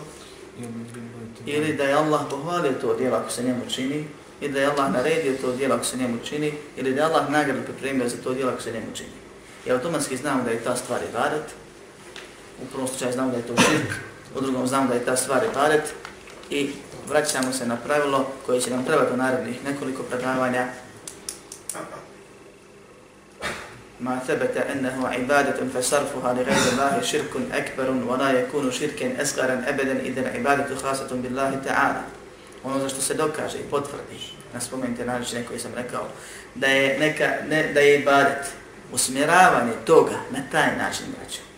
ili 1.45 1.73
da 1.73 1.84
je 1.84 1.93
Allah 1.93 2.21
pohvalio 2.30 2.73
to 2.82 2.95
dijelo 2.95 3.17
ako 3.17 3.32
se 3.32 3.43
njemu 3.43 3.62
čini, 3.69 4.06
ili 4.41 4.54
da 4.54 4.60
je 4.60 4.67
Allah 4.67 4.93
naredio 4.93 5.38
to 5.41 5.52
dijelo 5.52 5.75
ako 5.75 5.86
se 5.86 5.97
njemu 5.97 6.17
čini, 6.23 6.54
ili 6.78 6.93
da 6.93 7.02
je 7.02 7.08
Allah 7.08 7.30
nagradu 7.30 7.63
pripremio 7.63 8.10
za 8.10 8.17
to 8.23 8.34
dijelo 8.34 8.52
ako 8.52 8.62
se 8.62 8.71
njemu 8.71 8.88
čini. 8.93 9.10
I 9.65 9.71
automatski 9.71 10.17
znamo 10.17 10.43
da 10.43 10.52
je 10.52 10.63
ta 10.63 10.75
stvar 10.75 10.99
ibadet, 11.10 11.43
u 12.63 12.65
prvom 12.72 12.88
slučaju 12.88 13.12
znamo 13.12 13.32
da 13.32 13.38
je 13.38 13.48
to 13.48 13.54
širk, 13.58 13.93
u 14.36 14.41
drugom 14.41 14.67
znamo 14.67 14.88
da 14.88 14.93
je 14.93 15.06
ta 15.06 15.15
stvar 15.15 15.43
ibadet 15.52 15.84
i 16.50 16.69
vraćamo 17.10 17.54
se 17.54 17.65
na 17.65 17.76
pravilo 17.76 18.28
koje 18.45 18.62
će 18.62 18.69
nam 18.69 18.86
trebati 18.86 19.13
u 19.13 19.17
narednih 19.17 19.65
nekoliko 19.65 20.04
predavanja. 20.04 20.67
Ma 24.00 24.19
thabata 24.26 24.62
annahu 24.72 25.22
ibadatun 25.22 25.69
fasarfuha 25.74 26.32
li 26.32 26.45
ghayri 26.45 26.80
Allahi 26.80 27.06
shirkun 27.06 27.45
akbarun 27.54 28.08
wa 28.08 28.19
la 28.19 28.32
yakunu 28.32 28.72
shirkan 28.72 29.12
asgharan 29.22 29.63
abadan 29.69 30.06
idan 30.06 30.36
ibadatu 30.36 30.76
khasatun 30.82 31.22
billahi 31.22 31.58
ta'ala. 31.67 32.02
Ono 32.63 32.80
za 32.80 32.89
što 32.89 33.02
se 33.02 33.13
dokaže 33.13 33.58
i 33.58 33.69
potvrdi 33.72 34.19
na 34.54 34.60
spomenite 34.60 35.06
načine 35.06 35.45
koji 35.45 35.60
sam 35.60 35.72
rekao 35.76 36.08
da 36.56 36.67
je 36.67 37.00
neka 37.00 37.30
ne, 37.50 37.74
da 37.74 37.80
je 37.80 38.00
ibadet 38.00 38.45
usmjeravanje 38.93 39.74
toga 39.86 40.15
na 40.32 40.39
taj 40.52 40.78
način 40.78 41.06
braćo 41.17 41.48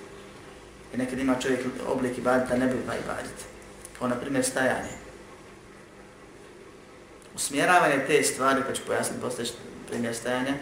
I 0.94 0.98
nekad 0.98 1.20
ima 1.20 1.36
čovjek 1.42 1.60
oblik 1.88 2.18
ibadeta, 2.18 2.58
ne 2.58 2.68
biva 2.68 2.96
ibadet. 2.96 3.46
Kao 4.00 4.08
na 4.08 4.16
primjer 4.16 4.46
stajanje. 4.46 5.02
usmjeravanje 7.36 8.06
te 8.08 8.24
stvari, 8.24 8.62
pa 8.68 8.74
ću 8.74 8.82
pojasniti 8.88 9.22
poslije 9.22 9.50
primjer 9.90 10.16
stajanja, 10.16 10.54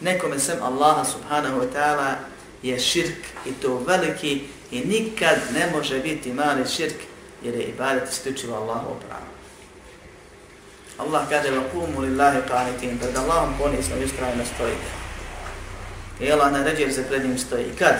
nekome 0.00 0.38
sem 0.38 0.62
Allaha 0.62 1.04
subhanahu 1.04 1.60
wa 1.60 1.66
ta'ala 1.74 2.14
je 2.62 2.78
širk 2.80 3.18
i 3.46 3.52
to 3.52 3.84
veliki 3.86 4.42
i 4.70 4.80
nikad 4.80 5.36
ne 5.54 5.70
može 5.76 6.00
biti 6.00 6.32
mali 6.32 6.66
širk 6.68 6.96
jer 7.42 7.54
je 7.54 7.62
ibadet 7.62 8.08
isključivo 8.08 8.56
Allahu 8.56 8.96
pravo. 9.08 9.34
Allah 10.98 11.28
kaže 11.28 11.50
va 11.50 11.62
qumu 11.72 12.00
lillahi 12.00 12.38
qanitin, 12.48 12.98
pred 12.98 13.16
Allahom 13.16 13.54
ponisno 13.58 13.96
i 13.96 14.04
ustrajno 14.04 14.44
stojite. 14.54 14.90
I 16.20 16.32
Allah 16.32 16.52
naređuje 16.52 16.92
se 16.92 17.08
pred 17.08 17.24
njim 17.24 17.38
stoji. 17.38 17.72
Kad? 17.78 17.94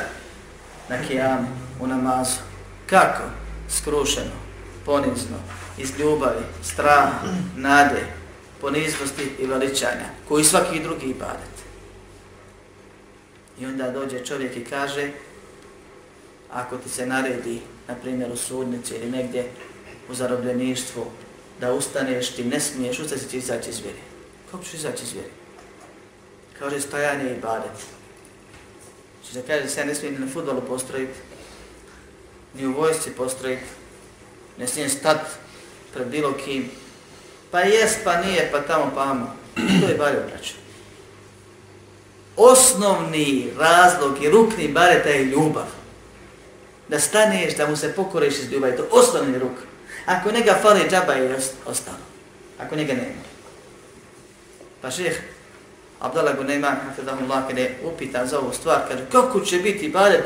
Na 0.88 0.96
kijamu, 1.08 1.46
u 1.80 1.86
namazu. 1.86 2.40
Kako? 2.86 3.22
Skrušeno, 3.68 4.36
ponizno, 4.84 5.36
iz 5.78 5.98
ljubavi, 5.98 6.44
straha, 6.62 7.28
nade, 7.56 8.06
poniznosti 8.60 9.30
i 9.38 9.46
veličanja, 9.46 10.06
koji 10.28 10.44
svaki 10.44 10.82
drugi 10.82 11.06
ibadet. 11.06 11.54
I 13.60 13.66
onda 13.66 13.90
dođe 13.90 14.24
čovjek 14.24 14.56
i 14.56 14.64
kaže, 14.64 15.10
ako 16.52 16.76
ti 16.76 16.88
se 16.88 17.06
naredi, 17.06 17.60
na 17.88 17.94
primjer 17.94 18.32
u 18.32 18.36
sudnici 18.36 18.94
ili 18.94 19.10
negdje 19.10 19.50
u 20.08 20.14
zarobljeništvu, 20.14 21.06
da 21.60 21.72
ustaneš, 21.72 22.30
ti 22.30 22.44
ne 22.44 22.60
smiješ, 22.60 22.98
ustati 22.98 23.28
ti 23.28 23.36
izaći 23.36 23.70
iz 23.70 23.80
vjeri. 23.80 23.98
Kako 24.50 24.64
ćeš 24.64 24.74
izaći 24.74 25.04
iz 25.04 25.12
vjeri? 25.12 25.30
Kaže, 26.58 26.80
stajanje 26.80 27.30
i 27.30 27.40
badet. 27.40 27.78
Či 29.26 29.32
znači, 29.32 29.48
da 29.48 29.54
kaže, 29.54 29.68
se 29.68 29.84
ne 29.84 29.94
smijem 29.94 30.14
ni 30.14 30.26
na 30.26 30.32
futbolu 30.32 30.60
postrojiti, 30.68 31.18
ni 32.54 32.66
u 32.66 32.72
vojsci 32.72 33.10
postrojiti, 33.10 33.64
ne 34.58 34.66
smijem 34.66 34.90
stat 34.90 35.20
pred 35.94 36.08
bilo 36.08 36.32
kim, 36.32 36.70
pa 37.50 37.60
jest, 37.60 37.98
pa 38.04 38.16
nije, 38.16 38.48
pa 38.52 38.60
tamo, 38.60 38.92
pa 38.94 39.02
amo. 39.02 39.36
To 39.80 39.88
je 39.88 39.94
bare 39.98 40.18
obraćao. 40.18 40.56
Osnovni 42.36 43.52
razlog 43.58 44.22
i 44.22 44.30
rukni 44.30 44.68
bareta 44.68 45.08
je 45.08 45.24
ljubav. 45.24 45.66
Da 46.88 47.00
staneš, 47.00 47.56
da 47.56 47.66
mu 47.66 47.76
se 47.76 47.94
pokoriš 47.94 48.38
iz 48.38 48.52
ljubavi, 48.52 48.76
to 48.76 48.82
je 48.82 48.88
osnovni 48.90 49.38
ruk. 49.38 49.58
Ako 50.06 50.30
njega 50.30 50.58
fali 50.62 50.80
džaba 50.90 51.12
je 51.12 51.36
ostalo. 51.66 52.04
Ako 52.58 52.76
njega 52.76 52.92
nema. 52.92 53.22
Pa 54.82 54.90
šeheh 54.90 55.16
Abdallah 56.00 56.36
Gunayman, 56.36 56.76
hafidahullah, 56.84 57.48
kada 57.48 57.60
je 57.60 57.78
upitan 57.84 58.28
za 58.28 58.38
ovu 58.38 58.52
stvar, 58.52 58.80
kaže, 58.88 59.04
kako 59.12 59.40
će 59.40 59.58
biti 59.58 59.86
ibadet 59.86 60.24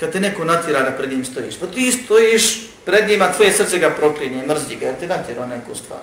kad 0.00 0.12
te 0.12 0.20
neko 0.20 0.44
natira 0.44 0.82
da 0.82 0.90
pred 0.90 1.10
njim 1.10 1.24
stojiš? 1.24 1.58
Pa 1.60 1.66
ti 1.66 1.92
stojiš 1.92 2.66
pred 2.84 3.08
njima, 3.08 3.32
tvoje 3.32 3.52
srce 3.52 3.78
ga 3.78 3.90
proklinje, 3.90 4.46
mrzdi 4.46 4.76
ga, 4.76 4.86
jer 4.86 4.94
te 5.00 5.06
natjera 5.06 5.46
neku 5.46 5.74
stvar. 5.74 6.00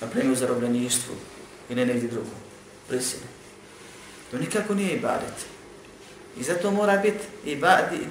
Na 0.00 0.06
primjer 0.06 0.32
u 0.32 0.36
zarobljeništvu 0.36 1.14
ili 1.68 1.86
negdje 1.86 2.08
drugo. 2.08 2.30
Prisine. 2.88 3.22
To 4.30 4.38
nikako 4.38 4.74
nije 4.74 4.92
ibadet. 4.92 5.34
I 6.36 6.42
zato 6.42 6.70
mora 6.70 6.96
biti 6.96 7.56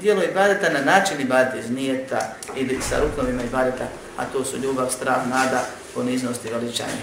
dijelo 0.01 0.23
ibadeta 0.23 0.69
na 0.69 0.81
način 0.81 1.21
ibadeta 1.21 1.57
iz 1.57 1.71
nijeta 1.71 2.35
ili 2.55 2.79
sa 2.89 2.99
ruknovima 2.99 3.43
ibadeta, 3.43 3.87
a 4.17 4.25
to 4.25 4.45
su 4.45 4.57
ljubav, 4.57 4.89
strah, 4.89 5.27
nada, 5.27 5.65
poniznost 5.93 6.45
i 6.45 6.49
veličanje. 6.49 7.01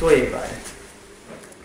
To 0.00 0.10
je 0.10 0.18
ibadet. 0.18 0.64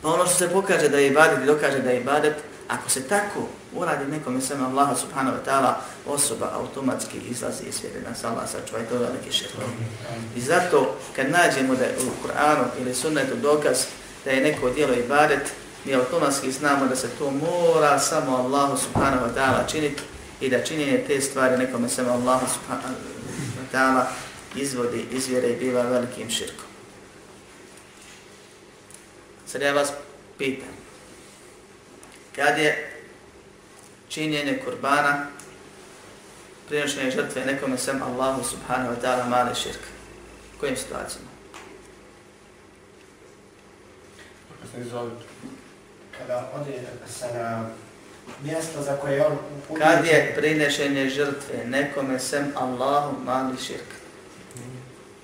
Pa 0.02 0.10
ono 0.10 0.26
što 0.26 0.36
se 0.36 0.50
pokaže 0.50 0.90
da 0.90 0.98
je 0.98 1.08
ibadet 1.08 1.44
i 1.44 1.46
dokaže 1.46 1.80
da 1.80 1.90
je 1.90 2.02
ibadet, 2.02 2.34
ako 2.70 2.90
se 2.90 3.08
tako 3.08 3.48
uradi 3.76 4.12
nekom 4.12 4.38
i 4.38 4.42
svema 4.42 4.68
Allaha 4.68 4.96
subhanahu 4.96 5.38
wa 5.38 5.52
ta'ala, 5.52 5.74
osoba 6.08 6.52
automatski 6.54 7.18
izlazi 7.30 7.64
iz 7.70 7.82
vjere 7.82 8.10
Nas 8.10 8.24
Allah 8.24 8.50
sačuvaj, 8.50 8.86
to 8.86 8.98
veliki 8.98 9.32
širk. 9.32 9.52
I 10.36 10.42
zato 10.42 10.96
kad 11.16 11.30
nađemo 11.30 11.76
da 11.76 11.84
je 11.84 11.98
u 11.98 12.28
Kur'anu 12.28 12.66
ili 12.82 12.96
sunnetu 12.96 13.36
dokaz 13.36 13.78
da 14.26 14.32
je 14.32 14.42
neko 14.42 14.70
djelo 14.70 14.94
ibadet, 14.94 15.52
mi 15.86 15.96
automatski 15.96 16.52
znamo 16.52 16.88
da 16.88 16.96
se 16.96 17.08
to 17.20 17.32
mora 17.32 18.00
samo 18.00 18.38
Allahu 18.38 18.78
subhanahu 18.78 19.26
wa 19.26 19.34
ta'ala 19.36 19.72
činiti 19.72 20.02
i 20.42 20.50
da 20.50 20.64
činjenje 20.64 21.04
te 21.08 21.22
stvari 21.22 21.58
nekome 21.58 21.90
samo 21.90 22.12
Allahu 22.12 22.46
subhanahu 22.54 22.94
wa 23.60 23.78
ta'ala 23.78 24.04
izvodi 24.56 25.06
iz 25.12 25.28
vjere 25.28 25.50
i 25.50 25.56
biva 25.56 25.82
velikim 25.82 26.30
širkom. 26.30 26.66
Sad 29.48 29.62
ja 29.62 29.74
vas 29.74 29.92
pitam, 30.38 30.79
kad 32.40 32.58
je 32.58 32.92
činjenje 34.10 34.62
kurbana, 34.66 35.26
prinošenje 36.68 37.12
žrtve 37.12 37.46
nekome 37.46 37.78
sem 37.78 38.02
Allahu 38.02 38.44
subhanahu 38.44 38.96
wa 38.96 39.02
ta'ala 39.02 39.30
mali 39.30 39.56
širk? 39.56 39.80
U 40.56 40.60
kojim 40.60 40.78
situacijama? 40.78 41.28
Kada 46.18 46.52
ode 46.56 46.82
se 47.08 47.28
na 47.34 47.70
mjesto 48.44 48.82
za 48.82 48.98
koje 48.98 49.26
on 49.26 49.38
uputi... 49.58 49.82
Kad 49.82 50.06
je 50.06 50.34
prinešenje 50.38 51.10
žrtve 51.10 51.66
nekome 51.66 52.20
sem 52.20 52.54
Allahu 52.56 53.16
mali 53.24 53.58
širk? 53.58 53.90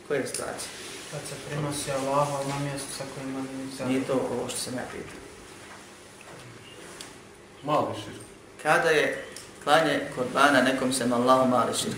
Koje 0.08 0.28
situacije? 0.28 0.70
Kad 1.12 1.22
se 1.30 1.36
prinosi 1.48 1.92
Allahu 1.92 2.50
na 2.50 2.60
mjesto 2.60 2.88
sa 2.98 3.04
kojima 3.16 3.40
nije 3.40 3.88
Nije 3.88 4.08
to 4.08 4.14
ovo 4.14 4.50
što 4.50 4.58
sam 4.60 4.74
ja 4.74 4.84
pitao. 4.92 5.25
Mali 7.66 7.96
širk. 7.96 8.16
Kada 8.64 8.90
je 8.90 9.24
klanje 9.64 10.00
kurbana 10.16 10.62
nekom 10.62 10.94
sem 10.94 11.14
Allahu 11.14 11.50
mali 11.50 11.74
širk? 11.74 11.98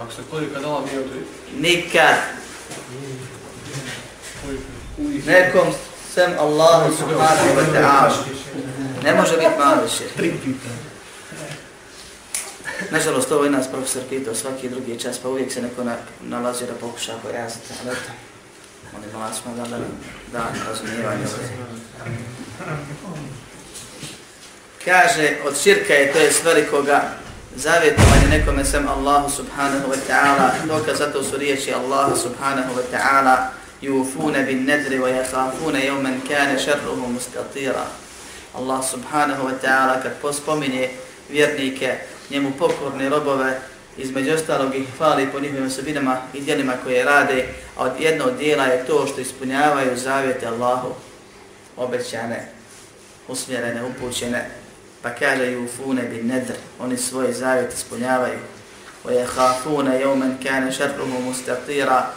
Ako 0.00 0.12
se 0.12 0.22
klanje 0.30 0.46
kada 0.54 0.68
Allah 0.68 0.84
nije 0.84 1.00
odri? 1.00 1.20
Nikad. 1.60 2.16
Nekom 5.26 5.72
sem 6.14 6.32
Allahu 6.38 6.96
subhanahu 6.96 7.56
wa 7.56 7.72
ta'ala. 7.74 8.12
Ne 9.04 9.14
može 9.14 9.36
biti 9.36 9.58
mali 9.58 9.88
širk. 9.88 10.34
Nažalost, 12.90 13.32
ovo 13.32 13.44
je 13.44 13.50
nas 13.50 13.68
profesor 13.68 14.02
pitao 14.08 14.34
svaki 14.34 14.68
drugi 14.68 15.00
čas, 15.00 15.18
pa 15.18 15.28
uvijek 15.28 15.52
se 15.52 15.62
neko 15.62 15.84
na, 15.84 15.96
nalazi 16.20 16.66
da 16.66 16.72
pokuša 16.80 17.12
pojasniti, 17.22 17.72
ali 17.82 17.90
eto, 17.90 18.12
oni 18.96 19.06
vas, 19.14 19.36
smo 19.42 19.54
da 19.56 19.62
da, 19.62 19.78
da 20.32 20.44
razumijevanje. 20.68 21.24
Kaže, 24.84 25.36
od 25.46 25.62
širka 25.62 25.94
je 25.94 26.12
to 26.12 26.18
je 26.18 26.32
s 26.32 26.44
velikoga 26.44 27.02
zavjetovanje 27.56 28.28
nekome 28.30 28.64
sem 28.64 28.88
Allahu 28.88 29.30
subhanahu 29.30 29.88
wa 29.88 29.98
ta'ala, 30.08 30.50
dokaz 30.68 30.98
zato 30.98 31.22
su 31.22 31.36
riječi 31.36 31.74
Allahu 31.74 32.16
subhanahu 32.16 32.74
wa 32.74 32.82
ta'ala, 32.92 33.50
yufuna 33.82 34.42
bin 34.42 34.66
nadri 34.66 34.98
wa 34.98 35.08
yakhafuna 35.08 35.78
yawman 35.78 36.20
kana 36.28 36.58
sharruhu 36.58 37.06
mustatira. 37.06 37.86
Allah 38.54 38.84
subhanahu 38.90 39.46
wa 39.46 39.54
ta'ala 39.62 40.02
kad 40.02 40.12
pospominje 40.22 40.90
vjernike, 41.30 41.94
njemu 42.30 42.52
pokorne 42.58 43.08
robove, 43.08 43.60
između 43.96 44.34
ostalog 44.34 44.74
ih 44.74 44.88
hvali 44.98 45.28
po 45.32 45.40
njihovim 45.40 45.66
osobinama 45.66 46.16
i 46.34 46.40
djelima 46.40 46.72
koje 46.84 47.04
rade, 47.04 47.46
a 47.76 47.82
od 47.84 47.92
jedno 48.00 48.24
od 48.24 48.36
dijela 48.36 48.64
je 48.64 48.86
to 48.86 49.06
što 49.06 49.20
ispunjavaju 49.20 49.96
zavjete 49.96 50.46
Allahu, 50.46 50.94
obećane, 51.76 52.48
usmjerene, 53.28 53.84
upućene, 53.84 54.50
pa 55.02 55.10
kaže 55.10 55.44
yufuna 55.44 56.10
bin 56.10 56.26
nedr, 56.26 56.54
oni 56.80 56.96
svoje 56.96 57.32
zavjete 57.32 57.74
ispunjavaju. 57.74 58.38
Wa 59.04 59.12
yakhafuna 59.12 60.00
yawman 60.00 60.42
kana 60.42 60.72
sharruhu 60.72 61.20
mustatira 61.20 62.10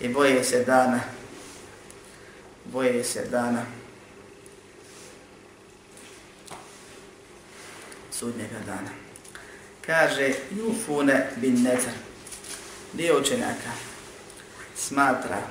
i 0.00 0.08
boje 0.08 0.44
se 0.44 0.64
dana. 0.64 1.00
Boje 2.64 3.04
se 3.04 3.24
dana. 3.30 3.62
Sudnjega 8.10 8.58
dana. 8.66 8.97
Kaže 9.88 10.34
jufune 10.50 11.30
bin 11.36 11.62
nadr. 11.62 11.90
Dio 12.92 13.20
učenjaka 13.20 13.72
smatra 14.76 15.42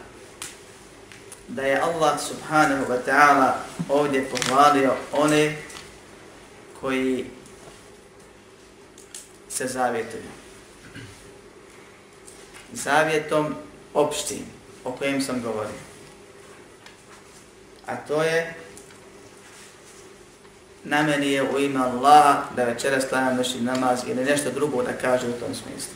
da 1.47 1.61
je 1.61 1.81
Allah 1.81 2.19
subhanahu 2.21 2.85
wa 2.85 2.99
ta'ala 3.05 3.53
ovdje 3.89 4.29
pohvalio 4.29 4.93
one 5.11 5.55
koji 6.81 7.25
se 9.49 9.67
zavjetuju. 9.67 10.31
Zavjetom 12.73 13.55
opštim, 13.93 14.45
o 14.83 14.91
kojem 14.91 15.21
sam 15.21 15.41
govorio. 15.41 15.79
A 17.85 17.95
to 17.95 18.23
je 18.23 18.55
na 20.83 21.03
meni 21.03 21.31
je 21.31 21.43
u 21.43 21.59
ime 21.59 21.79
Allaha 21.79 22.43
da 22.55 22.63
večera 22.63 23.01
stavljam 23.01 23.37
noći 23.37 23.61
namaz 23.61 23.99
ili 24.07 24.25
nešto 24.25 24.51
drugo 24.51 24.83
da 24.83 24.93
kaže 24.93 25.27
u 25.27 25.39
tom 25.39 25.55
smislu. 25.55 25.93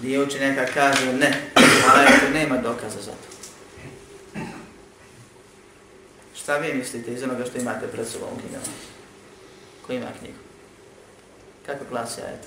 Dio 0.00 0.22
učenjaka 0.22 0.66
kaže 0.74 1.12
ne, 1.12 1.50
ali 1.94 2.34
nema 2.34 2.56
dokaza 2.56 3.00
za 3.00 3.10
to. 3.10 3.34
Šta 6.34 6.56
vi 6.56 6.74
mislite 6.74 7.12
iz 7.12 7.22
onoga 7.22 7.44
što 7.44 7.58
imate 7.58 7.86
pred 7.86 8.06
sobom 8.08 8.28
u 8.36 8.40
knjigama? 8.40 8.64
Ko 9.86 9.92
ima 9.92 10.06
knjigu? 10.18 10.38
Kako 11.66 11.84
glasi 11.90 12.20
ajet? 12.20 12.44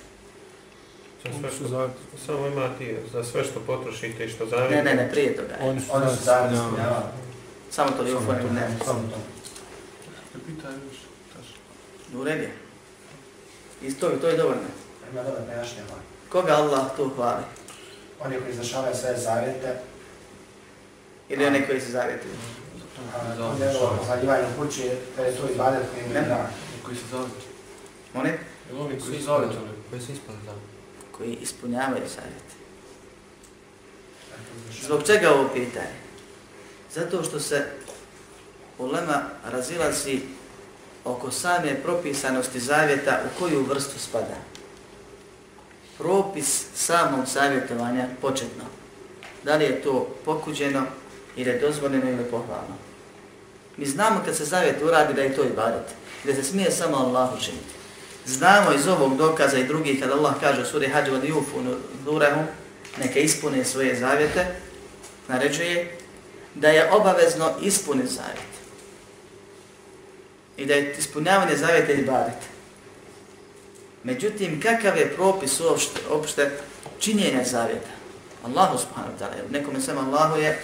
Za 1.23 1.39
sve 1.39 1.49
što, 1.51 1.89
samo 2.25 2.47
imati 2.47 2.95
za 3.13 3.23
sve 3.23 3.43
što 3.43 3.59
potrošite 3.59 4.25
i 4.25 4.29
što 4.29 4.45
zavijete. 4.45 4.75
Ne, 4.75 4.83
ne, 4.83 5.03
ne, 5.03 5.11
prije 5.11 5.35
toga. 5.35 5.55
Oni 5.61 5.81
su, 5.81 5.85
Oni 5.91 6.05
su 6.17 6.23
zajedno 6.23 6.57
ispunjavali. 6.57 7.05
Samo 7.71 7.91
to 7.91 8.03
lijepo 8.03 8.33
ne, 8.33 8.43
ne. 8.53 8.67
Samo 8.85 8.99
to. 8.99 9.36
Pitaj 10.45 10.71
još, 10.73 10.97
U 12.13 12.23
redu. 12.23 12.47
I 13.81 13.93
to, 13.93 14.09
to 14.09 14.27
je 14.27 14.37
dovoljno. 14.37 14.69
Ima 15.11 15.23
dobro 15.23 15.41
pojašnjava. 15.45 15.99
Koga 16.29 16.53
Allah 16.53 16.85
tu 16.95 17.09
hvali? 17.15 17.43
Oni 18.19 18.39
koji 18.39 18.51
izrašavaju 18.51 18.95
sve 18.95 19.17
zavjete. 19.17 19.79
Ili 21.29 21.45
oni 21.45 21.65
koji 21.67 21.81
se 21.81 21.91
zavjetuju? 21.91 22.33
Zaljivanje 24.07 24.47
kući, 24.59 24.91
to 25.15 25.23
je 25.23 25.35
to 25.35 25.49
ibadet 25.53 25.83
koji 25.93 26.05
im 26.05 26.15
je 26.15 26.21
drag. 26.21 26.45
Koji 26.85 26.97
se 26.97 27.03
zavjetuju. 27.11 27.41
Oni? 28.13 28.31
Oni 28.79 28.99
koji 28.99 29.19
se 29.19 29.25
zavjetuju? 29.25 29.59
Koji 29.89 30.01
se 30.01 30.13
ispunili 30.13 30.45
zavjet? 30.45 30.63
Koji 31.11 31.33
ispunjavaju 31.33 32.03
zavjet. 32.15 32.47
Zbog 34.81 35.03
čega 35.03 35.33
ovo 35.33 35.49
pitanje? 35.53 35.95
Zato 36.93 37.23
što 37.23 37.39
se 37.39 37.65
ulema 38.77 39.21
razilazi 39.51 40.19
oko 41.05 41.31
same 41.31 41.75
propisanosti 41.83 42.59
zavjeta 42.59 43.19
u 43.25 43.39
koju 43.39 43.63
vrstu 43.63 43.99
spada. 43.99 44.35
Propis 45.97 46.65
samog 46.75 47.27
savjetovanja 47.27 48.07
početno. 48.21 48.63
Da 49.43 49.55
li 49.55 49.65
je 49.65 49.81
to 49.81 50.15
pokuđeno 50.25 50.83
ili 51.35 51.49
je 51.49 51.59
dozvoljeno 51.59 52.09
ili 52.09 52.23
pohvalno. 52.23 52.75
Mi 53.77 53.85
znamo 53.85 54.21
kad 54.25 54.35
se 54.35 54.45
zavjet 54.45 54.81
uradi 54.83 55.13
da 55.13 55.21
je 55.21 55.35
to 55.35 55.43
ibadet, 55.43 55.85
gdje 56.23 56.35
se 56.35 56.43
smije 56.43 56.71
samo 56.71 56.97
Allah 56.97 57.29
učiniti. 57.37 57.77
Znamo 58.25 58.73
iz 58.73 58.87
ovog 58.87 59.17
dokaza 59.17 59.57
i 59.57 59.67
drugih 59.67 59.99
kada 59.99 60.13
Allah 60.13 60.33
kaže 60.39 60.61
u 60.61 60.65
suri 60.65 60.87
Hađu 60.87 61.13
od 61.13 61.23
Jufu 61.23 61.57
Durehum, 62.05 62.45
neka 62.99 63.19
ispune 63.19 63.65
svoje 63.65 63.95
zavjete, 63.95 64.45
naređuje 65.27 65.97
da 66.55 66.67
je 66.67 66.91
obavezno 66.91 67.51
ispuniti 67.61 68.13
zavjet. 68.13 68.56
I 70.57 70.65
da 70.65 70.73
je 70.73 70.95
ispunjavanje 70.99 71.55
zavjeta 71.55 71.91
ibadet. 71.91 72.37
Međutim, 74.03 74.61
kakav 74.61 74.97
je 74.97 75.15
propis 75.15 75.59
uopšte, 75.59 75.99
uopšte 76.11 76.51
činjenja 76.99 77.43
zavjeta? 77.43 77.89
Allahu 78.45 78.77
subhanahu 78.77 79.13
wa 79.13 79.19
ta'ala, 79.19 79.51
nekome 79.51 79.81
sam 79.81 79.97
Allahu 79.97 80.39
je, 80.39 80.59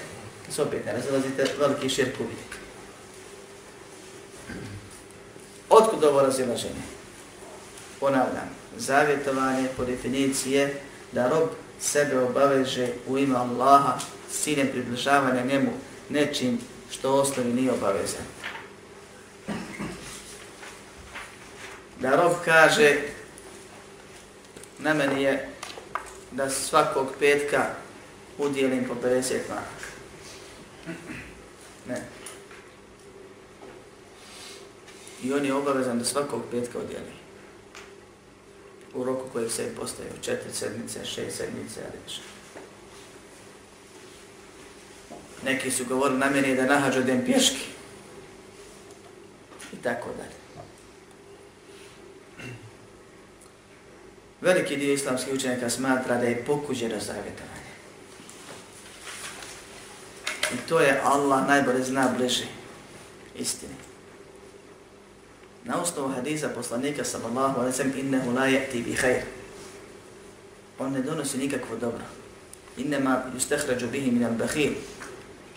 se 0.50 0.62
opet 0.62 0.86
ne 0.86 0.94
razilazite, 0.94 1.46
veliki 1.60 1.90
širk 1.90 2.20
uvijek. 2.20 2.54
Otkud 5.70 6.04
ovo 6.04 6.22
razilaženje? 6.22 6.84
Ponavljam, 8.00 8.50
zavjetovanje 8.78 9.68
po 9.78 9.86
definiciji 9.86 10.52
je 10.52 10.82
da 11.12 11.30
rob 11.30 11.50
sebe 11.80 12.20
obaveže 12.20 12.88
u 13.08 13.18
ime 13.18 13.36
Allaha 13.36 14.00
s 14.32 14.44
ciljem 14.44 14.68
približavanja 14.68 15.46
njemu 15.46 15.72
nečim 16.10 16.60
što 16.92 17.14
osnovi 17.14 17.54
nije 17.54 17.72
obavezan. 17.72 18.26
Da 22.02 22.16
rob 22.16 22.34
kaže 22.46 23.02
na 24.80 24.94
meni 24.94 25.24
je 25.24 25.50
da 26.32 26.50
svakog 26.50 27.08
petka 27.20 27.66
udjelim 28.38 28.86
po 28.88 28.96
50 29.08 29.38
maraka. 29.50 29.88
Ne. 31.88 32.02
I 35.24 35.34
on 35.34 35.46
je 35.46 35.54
obavezan 35.54 36.00
da 36.00 36.06
svakog 36.06 36.42
petka 36.52 36.80
udjeli. 36.80 37.14
U 38.94 39.04
roku 39.04 39.30
kojeg 39.34 39.52
se 39.52 39.76
postaje 39.76 40.10
u 40.20 40.24
četiri 40.24 40.54
sedmice, 40.54 41.06
šest 41.06 41.38
sedmice, 41.38 41.80
ali 41.80 42.00
više. 42.06 42.22
Neki 45.44 45.72
su 45.72 45.86
govorili 45.86 46.20
na 46.20 46.30
meni 46.30 46.56
da 46.56 46.66
nahađu 46.66 47.04
den 47.04 47.26
pješki. 47.26 47.66
I 49.74 49.76
tako 49.76 50.10
dalje. 50.18 50.43
Veliki 54.44 54.78
dio 54.78 54.94
islamskih 54.94 55.34
učenjaka 55.34 55.70
smatra 55.70 56.18
da 56.18 56.26
je 56.26 56.44
pokuđeno 56.46 57.00
zavjetovanje. 57.00 57.64
I 60.54 60.70
to 60.70 60.80
je 60.80 61.02
Allah 61.04 61.48
najbolje 61.48 61.84
zna 61.84 62.14
bliži 62.18 62.46
istini. 63.36 63.74
Na 65.64 65.82
osnovu 65.82 66.10
hadisa 66.10 66.50
poslanika 66.50 67.04
sallallahu 67.04 67.60
alaihi 67.60 67.78
sallam 67.78 68.00
innehu 68.00 68.32
la 68.32 68.46
je'ti 68.48 68.84
bi 68.84 68.96
khair. 68.96 69.22
On 70.80 70.92
ne 70.92 71.02
donosi 71.02 71.38
nikakvo 71.38 71.76
dobro. 71.76 72.04
Innema 72.78 73.24
yustahrađu 73.36 73.88
bihi 73.92 74.12
min 74.12 74.26
al. 74.26 74.34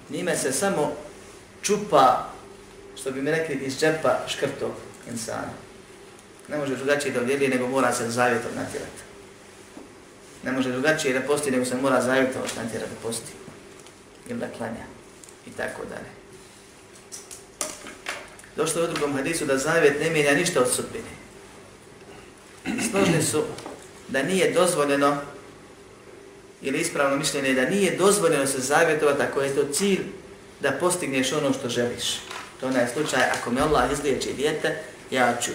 Nime 0.08 0.36
se 0.36 0.52
samo 0.52 0.92
čupa, 1.62 2.30
što 3.00 3.10
bi 3.10 3.22
mi 3.22 3.30
rekli, 3.30 3.54
iz 3.54 3.78
džepa 3.80 4.18
škrtog 4.28 4.72
insana. 5.10 5.65
Ne 6.48 6.56
može 6.56 6.76
drugačije 6.76 7.12
da 7.12 7.20
odjeli, 7.20 7.48
nego 7.48 7.68
mora 7.68 7.92
se 7.92 8.10
zavjetom 8.10 8.50
natjerati. 8.56 9.02
Ne 10.42 10.52
može 10.52 10.72
drugačije 10.72 11.14
da 11.14 11.26
posti, 11.26 11.50
nego 11.50 11.64
se 11.64 11.76
mora 11.76 12.02
zavjetom 12.02 12.42
natjerati 12.42 12.92
da 12.94 13.08
posti. 13.08 13.32
Ili 14.28 14.38
da 14.38 14.48
klanja. 14.48 14.84
I 15.46 15.50
tako 15.50 15.82
dalje. 15.84 16.10
Došlo 18.56 18.82
je 18.82 18.88
u 18.88 18.92
drugom 18.92 19.12
hadisu 19.12 19.44
da 19.44 19.58
zavjet 19.58 20.00
ne 20.00 20.10
mijenja 20.10 20.34
ništa 20.34 20.60
od 20.60 20.70
sudbine. 20.72 21.10
Složni 22.90 23.22
su 23.22 23.44
da 24.08 24.22
nije 24.22 24.52
dozvoljeno 24.52 25.16
ili 26.62 26.80
ispravno 26.80 27.16
mišljenje 27.16 27.54
da 27.54 27.70
nije 27.70 27.96
dozvoljeno 27.96 28.46
se 28.46 28.60
zavjetovati 28.60 29.22
ako 29.22 29.40
je 29.40 29.54
to 29.54 29.72
cilj 29.72 30.00
da 30.60 30.72
postigneš 30.72 31.32
ono 31.32 31.52
što 31.52 31.68
želiš. 31.68 32.20
To 32.60 32.68
je 32.68 32.88
slučaj, 32.92 33.22
ako 33.38 33.50
me 33.50 33.60
Allah 33.60 33.92
izliječi 33.92 34.32
dijete, 34.32 34.76
ja 35.10 35.36
ću 35.42 35.50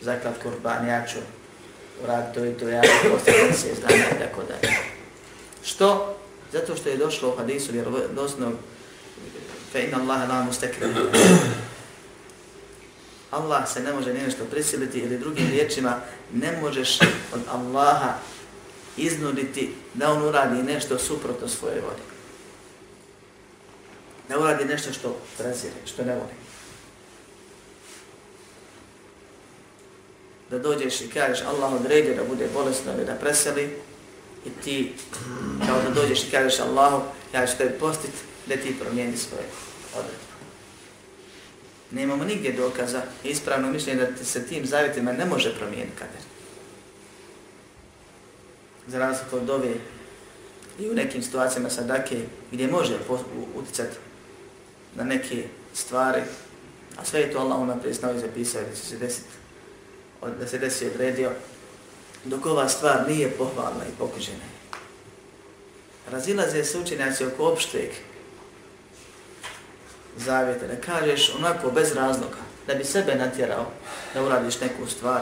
zaklat 0.00 0.42
kurban, 0.42 0.86
ja 0.86 1.06
ću 1.06 1.18
uraditi 2.04 2.34
to 2.34 2.44
i 2.44 2.52
to, 2.52 2.68
ja 2.68 2.82
ću 2.82 3.10
postigniti 3.10 3.58
se 3.58 3.74
znanje 3.74 4.04
i 4.16 4.18
tako 4.18 4.42
dalje. 4.42 4.74
Što? 5.64 6.16
Zato 6.52 6.76
što 6.76 6.88
je 6.88 6.96
došlo 6.96 7.28
u 7.28 7.36
hadisu 7.36 7.72
vjerovodosnog 7.72 8.54
fe 9.72 9.84
inna 9.84 9.98
Allahe 10.02 10.26
la 10.26 10.42
mustekri. 10.42 10.86
Allah 13.30 13.68
se 13.68 13.80
ne 13.80 13.92
može 13.92 14.14
nešto 14.14 14.44
prisiliti 14.44 14.98
ili 14.98 15.18
drugim 15.18 15.48
riječima 15.50 16.00
ne 16.32 16.58
možeš 16.60 16.98
od 17.34 17.40
Allaha 17.52 18.14
iznuditi 18.96 19.74
da 19.94 20.12
on 20.12 20.22
uradi 20.22 20.62
nešto 20.62 20.98
suprotno 20.98 21.48
svoje 21.48 21.80
volje. 21.80 22.02
Da 24.28 24.38
uradi 24.38 24.64
nešto 24.64 24.92
što 24.92 25.16
prezire, 25.38 25.74
što 25.86 26.04
ne 26.04 26.14
voli. 26.14 26.32
Da 30.50 30.58
dođeš 30.58 31.00
i 31.00 31.08
kažeš 31.08 31.44
Allah 31.46 31.72
odredio 31.72 32.14
da 32.14 32.24
bude 32.24 32.48
bolesno 32.54 32.92
ili 32.92 33.04
da 33.04 33.14
preseli. 33.14 33.76
I 34.46 34.50
ti 34.64 34.92
kao 35.66 35.82
da 35.82 36.00
dođeš 36.00 36.24
i 36.24 36.30
kažeš 36.30 36.60
Allahu 36.60 37.02
ja 37.34 37.46
ću 37.46 37.56
tebi 37.58 37.78
postit 37.78 38.10
da 38.46 38.56
ti 38.56 38.76
promijeni 38.80 39.16
svoje 39.16 39.44
odredbe. 39.94 40.28
Nemamo 41.90 42.24
nigdje 42.24 42.52
dokaza 42.52 43.02
ispravno 43.24 43.70
mišljenje 43.70 44.06
da 44.18 44.24
se 44.24 44.46
tim 44.46 44.66
zavjetima 44.66 45.12
ne 45.12 45.24
može 45.24 45.58
promijeniti 45.58 45.96
kader. 45.98 46.22
Za 48.86 48.98
razliku 48.98 49.36
od 49.36 49.50
ove 49.50 49.74
i 50.78 50.90
u 50.90 50.94
nekim 50.94 51.22
situacijama 51.22 51.70
sadake 51.70 52.16
gdje 52.52 52.68
može 52.68 52.98
uticati 53.54 53.96
na 54.94 55.04
neke 55.04 55.44
stvari, 55.74 56.20
a 56.96 57.04
sve 57.04 57.20
je 57.20 57.32
to 57.32 57.38
Allah 57.38 57.58
unaprijed 57.58 57.96
znao 57.96 58.14
i 58.14 58.18
zapisao 58.18 58.62
da 58.62 58.76
će 58.76 58.82
se 58.82 58.96
desiti, 58.96 59.28
da 60.38 60.46
se 60.46 60.58
desi 60.58 60.86
odredio, 60.86 61.30
dok 62.24 62.46
ova 62.46 62.68
stvar 62.68 63.08
nije 63.08 63.30
pohvalna 63.30 63.84
i 63.84 63.98
pokuđena. 63.98 64.44
Razilaze 66.10 66.64
se 66.64 66.78
učenjaci 66.78 67.24
oko 67.24 67.48
opšteg 67.48 67.90
zavjeta, 70.16 70.66
da 70.66 70.76
kažeš 70.76 71.34
onako 71.38 71.70
bez 71.70 71.92
razloga, 71.92 72.38
da 72.66 72.74
bi 72.74 72.84
sebe 72.84 73.14
natjerao 73.14 73.66
da 74.14 74.22
uradiš 74.22 74.60
neku 74.60 74.86
stvar, 74.86 75.20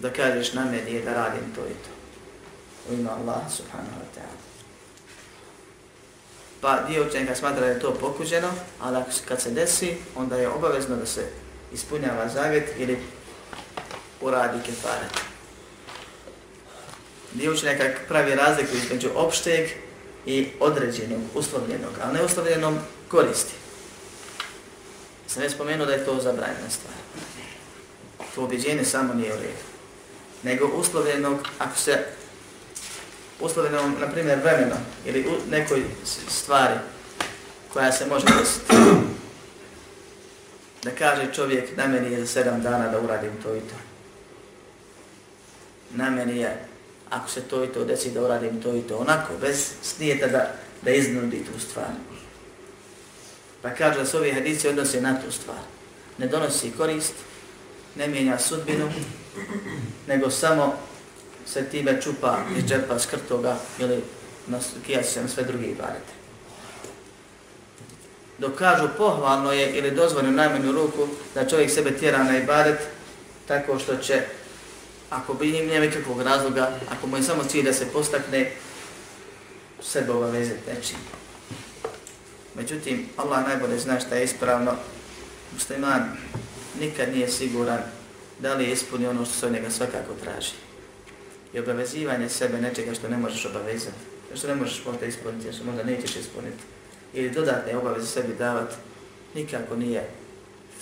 da 0.00 0.12
kažeš 0.12 0.52
na 0.52 0.64
meni 0.64 0.92
je 0.92 1.02
da 1.02 1.14
radim 1.14 1.54
to 1.54 1.60
i 1.60 1.74
to 1.84 2.00
u 2.90 2.94
ime 2.94 3.10
Allah 3.10 3.42
subhanahu 3.50 4.00
wa 4.00 4.10
ta'ala. 4.14 4.40
Pa 6.60 6.82
dio 6.88 7.06
učenjaka 7.06 7.34
smatra 7.34 7.60
da 7.60 7.66
je 7.66 7.80
to 7.80 7.94
pokuđeno, 7.94 8.48
ali 8.80 9.02
kad 9.28 9.40
se 9.40 9.50
desi, 9.50 9.96
onda 10.16 10.36
je 10.36 10.48
obavezno 10.48 10.96
da 10.96 11.06
se 11.06 11.24
ispunjava 11.72 12.28
zavjet 12.28 12.68
ili 12.78 12.98
uradi 14.20 14.58
kefaret. 14.66 15.20
Dio 17.32 17.52
učenjaka 17.52 17.84
pravi 18.08 18.34
razliku 18.34 18.76
između 18.76 19.08
opšteg 19.14 19.68
i 20.26 20.48
određenog, 20.60 21.20
uslovljenog, 21.34 21.92
ali 22.02 22.14
ne 22.14 22.24
uslovljenom 22.24 22.78
koristi. 23.08 23.52
Sam 25.26 25.42
već 25.42 25.52
spomenuo 25.52 25.86
da 25.86 25.92
je 25.92 26.04
to 26.04 26.20
zabranjena 26.20 26.70
stvar. 26.70 26.94
To 28.34 28.44
objeđenje 28.44 28.84
samo 28.84 29.14
nije 29.14 29.32
u 29.32 29.36
redu. 29.36 29.64
Nego 30.42 30.66
uslovljenog, 30.66 31.38
ako 31.58 31.78
se 31.78 32.04
uslovljenom, 33.40 33.96
na 34.00 34.06
primjer, 34.06 34.38
vremeno 34.38 34.76
ili 35.06 35.26
u 35.28 35.50
nekoj 35.50 35.84
stvari 36.28 36.74
koja 37.72 37.92
se 37.92 38.06
može 38.06 38.26
desiti. 38.38 38.74
Da 40.82 40.90
kaže 40.90 41.34
čovjek, 41.34 41.76
na 41.76 41.86
meni 41.86 42.12
je 42.12 42.20
za 42.20 42.26
sedam 42.26 42.62
dana 42.62 42.88
da 42.88 43.00
uradim 43.00 43.32
to 43.42 43.54
i 43.54 43.60
to. 43.60 43.89
Na 45.90 46.06
je, 46.06 46.64
ako 47.10 47.30
se 47.30 47.40
to 47.40 47.64
i 47.64 47.68
to 47.68 47.84
desi, 47.84 48.10
da 48.10 48.22
uradim 48.22 48.62
to 48.62 48.74
i 48.74 48.82
to. 48.82 48.96
Onako, 48.96 49.32
bez 49.40 49.70
snijeta 49.82 50.26
da, 50.26 50.52
da 50.82 50.90
iznudi 50.90 51.44
tu 51.44 51.60
stvar. 51.60 51.90
Pa 53.62 53.70
kaže 53.70 53.98
da 53.98 54.06
se 54.06 54.18
ovi 54.18 54.32
hadici 54.32 54.68
odnose 54.68 55.00
na 55.00 55.20
tu 55.20 55.32
stvar. 55.32 55.58
Ne 56.18 56.26
donosi 56.26 56.72
korist, 56.76 57.14
ne 57.96 58.08
mijenja 58.08 58.38
sudbinu, 58.38 58.92
nego 60.06 60.30
samo 60.30 60.74
se 61.46 61.64
time 61.64 62.02
čupa 62.02 62.38
iz 62.58 62.64
džepa 62.64 62.98
skrtoga 62.98 63.56
ili 63.78 64.02
kija 64.86 65.02
se 65.02 65.22
na 65.22 65.28
sve 65.28 65.44
druge 65.44 65.66
ibadete. 65.66 66.12
Dok 68.38 68.58
kažu 68.58 68.88
pohvalno 68.96 69.52
je 69.52 69.78
ili 69.78 69.90
dozvoljeno 69.90 70.36
najmanju 70.36 70.72
ruku 70.72 71.08
da 71.34 71.48
čovjek 71.48 71.70
sebe 71.70 71.98
tjera 71.98 72.24
na 72.24 72.38
ibadet 72.38 72.78
tako 73.48 73.78
što 73.78 73.96
će, 73.96 74.22
ako 75.10 75.34
bi 75.34 75.58
im 75.58 75.66
nije 75.66 75.80
nikakvog 75.80 76.22
razloga, 76.22 76.78
ako 76.90 77.06
mu 77.06 77.16
je 77.16 77.22
samo 77.22 77.44
cilj 77.44 77.64
da 77.64 77.72
se 77.72 77.86
postakne, 77.92 78.52
sebe 79.82 80.12
obavezati 80.12 80.70
nečim. 80.74 80.96
Međutim, 82.54 83.08
Allah 83.16 83.48
najbolje 83.48 83.78
zna 83.78 84.00
šta 84.00 84.14
je 84.14 84.24
ispravno. 84.24 84.72
Musliman 85.52 86.16
nikad 86.80 87.12
nije 87.12 87.28
siguran 87.28 87.80
da 88.38 88.54
li 88.54 88.64
je 88.64 88.72
ispunio 88.72 89.10
ono 89.10 89.24
što 89.24 89.34
se 89.34 89.46
od 89.46 89.52
njega 89.52 89.70
svakako 89.70 90.14
traži. 90.24 90.52
I 91.52 91.58
obavezivanje 91.58 92.28
sebe 92.28 92.60
nečega 92.60 92.94
što 92.94 93.08
ne 93.08 93.16
možeš 93.16 93.46
obavezati, 93.46 93.96
što 94.34 94.48
ne 94.48 94.54
možeš 94.54 94.82
možda 94.86 95.06
ispuniti, 95.06 95.52
što 95.52 95.64
možda 95.64 95.82
nećeš 95.82 96.16
ispuniti, 96.16 96.62
ili 97.14 97.30
dodatne 97.30 97.76
obaveze 97.76 98.06
sebi 98.06 98.34
davati, 98.34 98.74
nikako 99.34 99.76
nije 99.76 100.08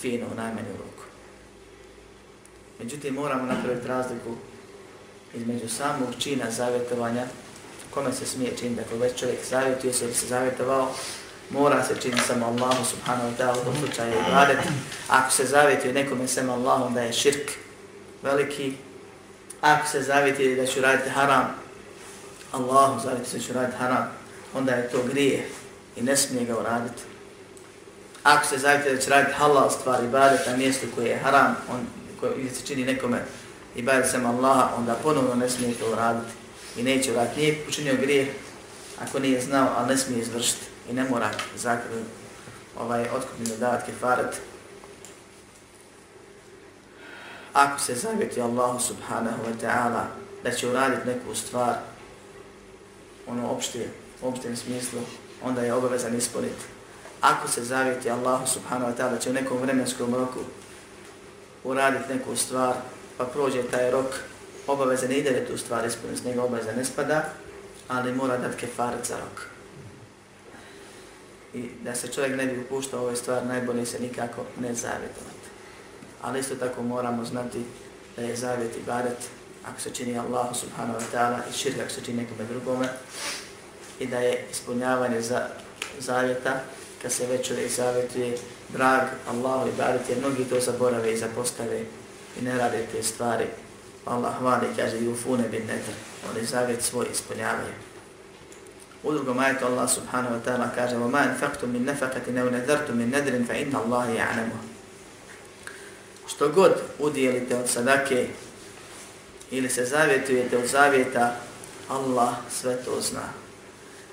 fino 0.01 0.25
u 0.31 0.35
najmanju 0.35 0.71
ruku. 0.77 0.88
Međutim, 2.79 3.13
moramo 3.13 3.45
napraviti 3.45 3.87
razliku 3.87 4.35
između 5.33 5.69
samog 5.69 6.07
čina 6.19 6.51
zavjetovanja, 6.51 7.25
kome 7.89 8.13
se 8.13 8.25
smije 8.25 8.57
čin, 8.57 8.73
ako 8.73 8.81
dakle, 8.81 8.97
već 8.97 9.19
čovjek 9.19 9.39
zavjetuje 9.49 9.93
se 9.93 10.05
ili 10.05 10.13
se 10.13 10.27
zavjetovao, 10.27 10.91
mora 11.49 11.83
se 11.83 12.01
činiti 12.01 12.23
samo 12.27 12.45
Allahu 12.45 12.85
subhanahu 12.85 13.29
wa 13.29 13.37
ta'ala, 13.37 13.61
u 13.61 13.65
tom 13.65 13.75
slučaju 13.79 14.13
ibadet. 14.29 14.57
Ako 15.09 15.31
se 15.31 15.45
zavjetuje 15.45 15.93
nekome 15.93 16.27
samo 16.27 16.53
Allahu, 16.53 16.93
da 16.93 17.01
je 17.01 17.13
širk 17.13 17.51
veliki. 18.23 18.73
Ako 19.61 19.87
se 19.87 20.01
zavjetuje 20.01 20.55
da 20.55 20.65
ću 20.65 20.81
raditi 20.81 21.09
haram, 21.09 21.55
Allahu 22.51 22.99
zavjetuje 22.99 23.39
da 23.39 23.45
ću 23.45 23.53
raditi 23.53 23.77
haram, 23.77 24.11
onda 24.53 24.71
je 24.71 24.89
to 24.89 25.03
grije 25.11 25.47
i 25.95 26.01
ne 26.01 26.17
smije 26.17 26.45
ga 26.45 26.59
uraditi. 26.59 27.01
Ako 28.23 28.47
se 28.47 28.57
zavjetuje 28.57 28.95
da 28.95 29.01
će 29.01 29.09
raditi 29.09 29.33
halal 29.33 29.69
stvari 29.69 30.05
ibadet 30.05 30.47
na 30.47 30.57
mjestu 30.57 30.87
koje 30.95 31.09
je 31.09 31.17
haram, 31.17 31.55
on, 31.71 31.79
koji 32.19 32.49
se 32.49 32.65
čini 32.65 32.85
nekome 32.85 33.25
ibadet 33.75 34.11
sam 34.11 34.25
Allaha, 34.25 34.75
onda 34.77 34.93
ponovno 35.03 35.35
ne 35.35 35.49
smije 35.49 35.73
to 35.73 35.91
uraditi 35.91 36.31
i 36.77 36.83
neće 36.83 37.11
uraditi. 37.11 37.39
Nije 37.39 37.65
učinio 37.67 37.95
grijeh 38.01 38.27
ako 39.01 39.19
nije 39.19 39.41
znao, 39.41 39.69
ali 39.77 39.87
ne 39.87 39.97
smije 39.97 40.21
izvršiti 40.21 40.65
i 40.89 40.93
ne 40.93 41.03
mora 41.09 41.31
zakon 41.57 42.03
ovaj 42.79 43.01
otkupni 43.01 43.45
dodavat 43.45 43.85
kefaret. 43.85 44.41
Ako 47.53 47.79
se 47.79 47.95
zavjeti 47.95 48.41
Allahu 48.41 48.79
subhanahu 48.79 49.43
wa 49.43 49.65
ta'ala 49.65 50.03
da 50.43 50.51
će 50.51 50.67
uraditi 50.67 51.07
neku 51.07 51.35
stvar 51.35 51.75
ono 53.27 53.49
opšte, 53.49 53.87
u 54.21 54.27
opštem 54.27 54.55
smislu, 54.55 54.99
onda 55.43 55.61
je 55.61 55.73
obavezan 55.73 56.15
ispuniti. 56.15 56.63
Ako 57.21 57.47
se 57.47 57.63
zavjeti 57.63 58.09
Allahu 58.09 58.47
subhanahu 58.47 58.91
wa 58.91 58.95
ta'ala 58.97 59.09
da 59.09 59.19
će 59.19 59.29
u 59.29 59.33
nekom 59.33 59.57
vremenskom 59.57 60.15
roku 60.15 60.39
uraditi 61.63 62.13
neku 62.13 62.35
stvar, 62.35 62.73
pa 63.17 63.25
prođe 63.25 63.63
taj 63.63 63.91
rok, 63.91 64.05
obavezan 64.67 65.11
ide 65.11 65.31
da 65.31 65.47
tu 65.47 65.57
stvar 65.57 65.85
ispuniti, 65.85 66.21
s 66.21 66.23
njega 66.23 66.43
obaveza 66.43 66.71
ne 66.71 66.85
spada, 66.85 67.29
ali 67.87 68.13
mora 68.13 68.37
dati 68.37 68.57
kefaret 68.57 69.07
za 69.07 69.15
rok 69.15 69.49
i 71.53 71.69
da 71.83 71.95
se 71.95 72.07
čovjek 72.07 72.35
ne 72.37 72.45
bi 72.45 72.61
upuštao 72.61 72.99
ovoj 72.99 73.15
stvar, 73.15 73.45
najbolje 73.45 73.85
se 73.85 73.99
nikako 73.99 74.41
ne 74.59 74.73
zavjetovati. 74.73 75.49
Ali 76.21 76.39
isto 76.39 76.55
tako 76.55 76.83
moramo 76.83 77.25
znati 77.25 77.63
da 78.15 78.21
je 78.21 78.35
zavjet 78.35 78.77
i 78.77 78.85
badet 78.85 79.17
ako 79.65 79.81
se 79.81 79.89
čini 79.89 80.19
Allahu 80.19 80.55
subhanahu 80.55 80.99
wa 80.99 81.03
ta'ala 81.13 81.39
i 81.49 81.53
širka 81.53 81.81
ako 81.81 81.91
se 81.91 82.01
čini 82.05 82.21
nekome 82.21 82.43
drugome 82.49 82.87
i 83.99 84.07
da 84.07 84.19
je 84.19 84.45
ispunjavanje 84.51 85.21
za 85.21 85.47
zavjeta 85.99 86.59
kad 87.01 87.11
se 87.11 87.27
već 87.27 87.47
čovjek 87.47 87.71
zavjetuje 87.71 88.37
drag 88.68 89.02
Allahu 89.30 89.68
i 89.68 89.72
badet 89.78 90.08
jer 90.08 90.18
mnogi 90.18 90.44
to 90.44 90.60
zaborave 90.60 91.12
i 91.12 91.16
zapostave 91.16 91.80
i 92.40 92.44
ne 92.44 92.58
rade 92.58 92.86
te 92.92 93.02
stvari. 93.02 93.46
Allah 94.04 94.38
hvali 94.38 94.66
kaže 94.76 94.96
yufune 94.96 95.48
bin 95.48 95.66
netr, 95.66 95.92
oni 96.30 96.46
zavjet 96.46 96.82
svoj 96.82 97.06
ispunjavaju. 97.12 97.74
U 99.02 99.12
drugom 99.12 99.38
ajetu 99.38 99.66
Allah 99.66 99.90
subhanahu 99.90 100.34
wa 100.34 100.40
ta'ala 100.44 100.68
kaže 100.74 100.96
وَمَا 100.96 101.24
أَنْفَقْتُمْ 101.24 101.68
مِنْ 101.68 101.84
نَفَقَةٍ 101.84 102.26
نَوْ 102.32 102.50
نَذَرْتُمْ 102.50 102.96
مِنْ 102.96 103.12
نَدْرٍ 103.12 103.44
فَإِنَّ 103.48 103.72
اللَّهِ 103.72 104.06
يَعْلَمُ 104.16 104.50
Što 106.26 106.48
god 106.48 106.72
udijelite 106.98 107.56
od 107.56 107.68
sadake 107.68 108.28
ili 109.50 109.68
se 109.68 109.84
zavjetujete 109.84 110.58
od 110.58 110.66
zavjeta, 110.66 111.36
Allah 111.88 112.34
sve 112.50 112.76
to 112.76 113.00
zna. 113.00 113.28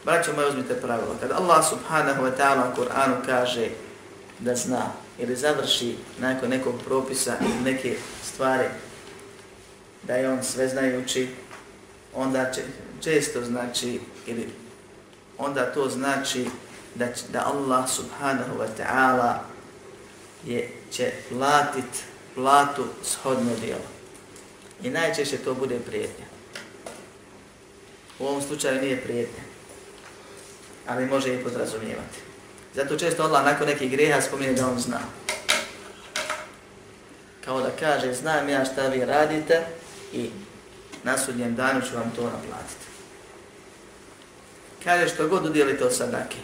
Braćo 0.06 0.34
moje, 0.36 0.48
uzmite 0.48 0.82
pravilo. 0.82 1.16
Kad 1.20 1.32
Allah 1.32 1.70
subhanahu 1.70 2.24
wa 2.24 2.32
ta'ala 2.38 2.64
u 2.72 2.82
Kur'anu 2.82 3.16
kaže 3.26 3.70
da 4.39 4.55
zna 4.55 4.93
ili 5.19 5.37
završi 5.37 5.97
nakon 6.19 6.49
nekog 6.49 6.75
propisa 6.85 7.37
ili 7.41 7.73
neke 7.73 7.97
stvari 8.25 8.69
da 10.03 10.15
je 10.15 10.31
on 10.31 10.45
sve 10.45 10.69
znajući, 10.69 11.29
onda 12.15 12.53
često 13.01 13.45
znači 13.45 14.01
ili 14.27 14.49
onda 15.39 15.73
to 15.73 15.89
znači 15.89 16.47
da, 16.95 17.07
da 17.33 17.53
Allah 17.55 17.91
subhanahu 17.91 18.59
wa 18.59 18.69
ta'ala 18.79 19.35
je 20.45 20.71
će 20.91 21.13
platit 21.29 22.05
platu 22.35 22.85
shodno 23.03 23.51
djelo. 23.61 23.89
I 24.83 24.91
najčešće 24.91 25.37
to 25.37 25.55
bude 25.55 25.79
prijetnja. 25.79 26.25
U 28.19 28.27
ovom 28.27 28.43
slučaju 28.43 28.81
nije 28.83 29.03
prijetnja, 29.03 29.43
ali 30.87 31.07
može 31.07 31.35
i 31.35 31.45
podrazumijevati. 31.45 32.26
Zato 32.77 32.97
često 32.97 33.23
Allah 33.23 33.45
nakon 33.45 33.67
nekih 33.67 33.91
greha 33.91 34.21
spominje 34.21 34.53
da 34.53 34.69
on 34.69 34.79
zna. 34.79 34.99
Kao 37.45 37.61
da 37.61 37.71
kaže, 37.81 38.15
znam 38.15 38.49
ja 38.49 38.65
šta 38.65 38.89
vi 38.89 39.05
radite 39.05 39.63
i 40.13 40.31
na 41.03 41.19
sudnjem 41.19 41.55
danu 41.55 41.81
ću 41.81 41.97
vam 41.97 42.13
to 42.17 42.23
naplatiti. 42.23 42.87
Kaže 44.85 45.09
što 45.09 45.29
god 45.29 45.47
udjelite 45.47 45.85
od 45.85 45.95
sadake. 45.95 46.37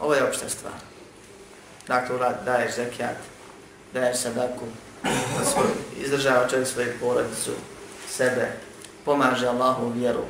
Ovo 0.00 0.14
je 0.14 0.24
opšta 0.24 0.48
stvar. 0.48 0.72
Dakle, 1.88 2.34
daješ 2.44 2.74
zekijat, 2.74 3.16
daješ 3.94 4.18
sadaku, 4.18 4.64
svoj, 5.52 5.66
izdržava 6.00 6.48
čovjek 6.48 6.68
svoju 6.68 6.92
porodicu, 7.00 7.50
sebe, 8.10 8.52
pomaže 9.04 9.46
Allahu 9.46 9.88
vjeru, 9.88 10.24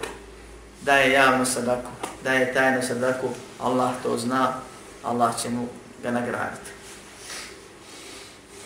daje 0.83 1.13
javnu 1.13 1.47
sadaku, 1.47 1.91
daje 2.25 2.55
tajnu 2.55 2.83
sadaku, 2.83 3.29
Allah 3.61 3.91
to 4.03 4.19
zna, 4.19 4.61
Allah 5.09 5.43
će 5.43 5.51
mu 5.51 5.69
ga 6.03 6.11
nagraditi. 6.11 6.71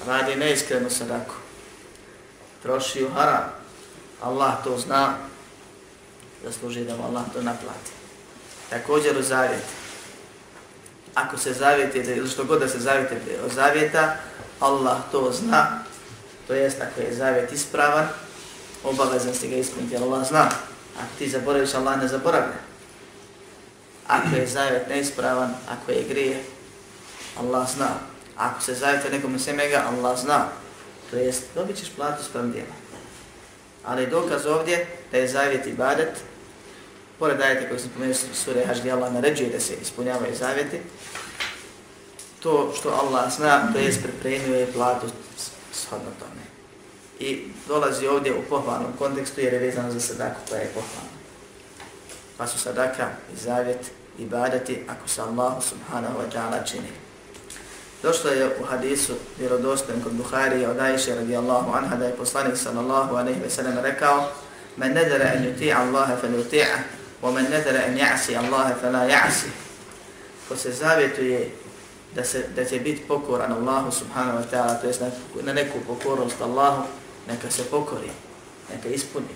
Radi 0.07 0.36
neiskrenu 0.36 0.90
sadaku, 0.90 1.34
troši 2.62 3.05
u 3.05 3.11
haram, 3.11 3.53
Allah 4.22 4.64
to 4.64 4.78
zna, 4.78 5.14
zasluži 6.45 6.84
da 6.84 6.97
mu 6.97 7.05
Allah 7.05 7.22
to 7.32 7.43
naplati. 7.43 7.90
Također 8.70 9.18
u 9.18 9.22
zavjet. 9.22 9.64
Ako 11.14 11.38
se 11.38 11.53
zavjetite, 11.53 12.16
ili 12.16 12.28
što 12.28 12.45
god 12.45 12.61
da 12.61 12.68
se 12.68 12.78
zavjetite 12.78 13.40
od 13.45 13.53
zavjeta, 13.53 14.16
Allah 14.61 14.99
to 15.12 15.32
zna, 15.32 15.84
to 16.47 16.55
jest 16.55 16.80
ako 16.80 17.01
je 17.01 17.14
zavjet 17.14 17.53
ispravan, 17.53 18.09
obavezan 18.84 19.34
si 19.34 19.49
ga 19.49 19.57
ispuniti, 19.57 19.97
Allah 19.97 20.28
zna. 20.28 20.49
Ako 20.99 21.09
ti 21.18 21.30
zaboraviš, 21.30 21.74
Allah 21.74 21.99
ne 21.99 22.09
zaboravlja. 22.09 22.72
Ako 24.07 24.36
je 24.36 24.46
zavjet 24.46 24.88
neispravan, 24.88 25.55
ako 25.68 25.92
je 25.92 26.05
grije, 26.09 26.42
Allah 27.38 27.70
zna. 27.70 27.88
Ako 28.36 28.62
se 28.62 28.74
zavjete 28.74 29.11
nekom 29.11 29.38
semega, 29.38 29.84
Allah 29.88 30.18
zna. 30.18 30.48
To 31.11 31.16
jest, 31.16 31.42
dobit 31.55 31.76
ćeš 31.76 31.88
platu 31.96 32.24
sprem 32.24 32.53
djela. 32.53 32.74
Ali 33.84 34.07
dokaz 34.07 34.46
ovdje 34.46 34.86
da 35.12 35.18
je 35.18 35.28
zavjet 35.28 35.66
ibadet, 35.66 36.20
pored 37.18 37.40
ajete 37.40 37.68
koji 37.68 37.80
sam 37.80 37.90
pomenuo 37.90 38.14
sure 38.34 38.66
Hađ 38.66 38.78
gdje 38.78 38.92
Allah 38.92 39.12
naređuje 39.12 39.50
da 39.50 39.61
se 39.61 39.74
ispunjavaju 39.82 40.34
zavjeti, 40.34 40.80
to 42.40 42.72
što 42.78 42.88
Allah 42.88 43.32
zna, 43.32 43.72
to 43.72 43.78
je 43.78 44.03
pripremio 44.03 44.57
je 44.57 44.72
platu 44.72 45.07
shodno 45.72 46.11
tome. 46.18 46.42
I 47.18 47.48
dolazi 47.68 48.07
ovdje 48.07 48.34
u 48.34 48.42
pohvalnom 48.48 48.92
kontekstu 48.98 49.40
jer 49.40 49.53
je 49.53 49.59
vezano 49.59 49.92
za 49.92 50.00
sadaku 50.00 50.40
koja 50.48 50.61
je 50.61 50.72
pohvalna 50.74 51.12
pa 52.43 52.47
su 52.49 52.59
sadaka 52.59 53.09
i 53.34 53.36
zavjet 53.36 53.90
i 54.18 54.26
badati 54.26 54.78
ako 54.88 55.09
se 55.09 55.22
Allah 55.22 55.53
subhanahu 55.62 56.18
wa 56.18 56.26
ta'ala 56.32 56.66
čini. 56.66 56.88
Došlo 58.03 58.30
je 58.30 58.57
u 58.61 58.64
hadisu 58.64 59.12
vjerodostojn 59.38 60.03
kod 60.03 60.12
Buhari 60.12 60.66
od 60.66 60.78
Aisha 60.78 61.14
radijallahu 61.14 61.72
anha 61.72 61.97
da 61.97 62.05
je 62.05 62.16
poslanik 62.16 62.57
sallallahu 62.57 63.16
alaihi 63.16 63.40
wa 63.40 63.51
sellem 63.51 63.78
rekao 63.78 64.28
Men 64.76 64.93
nedara 64.93 65.32
en 65.34 65.45
yuti'a 65.45 65.76
Allahe 65.76 66.16
fel 66.20 66.34
yuti'a 66.34 66.78
wa 67.22 67.30
men 67.30 67.45
nedara 67.45 67.86
en 67.86 67.99
ja'si 67.99 68.36
Allahe 68.36 68.74
fel 68.80 68.93
la 68.93 69.05
ja'si 69.05 69.51
Ko 70.49 70.57
se 70.57 70.72
zavjetuje 70.72 71.51
da, 72.14 72.24
se, 72.24 72.45
da 72.57 72.64
će 72.64 72.80
biti 72.80 73.03
pokoran 73.09 73.53
Allahu 73.53 73.93
subhanahu 73.93 74.38
wa 74.38 74.51
ta'ala, 74.51 74.80
to 74.80 74.86
jest 74.86 75.01
na, 75.01 75.11
na 75.43 75.53
neku 75.53 75.78
pokornost 75.86 76.40
Allahu, 76.40 76.82
neka 77.28 77.51
se 77.51 77.62
pokori, 77.64 78.11
neka 78.70 78.88
ispuni. 78.88 79.34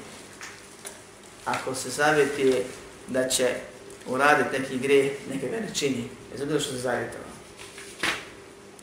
Ako 1.45 1.75
se 1.75 1.91
zavjetuje 1.91 2.65
da 3.09 3.29
će 3.29 3.55
uraditi 4.07 4.59
neki 4.59 4.79
gre, 4.79 5.11
neke 5.33 5.49
ga 5.49 5.61
ne 5.61 5.75
čini. 5.75 6.09
Što 6.35 6.61
se 6.61 6.79
zavjetovao. 6.79 7.27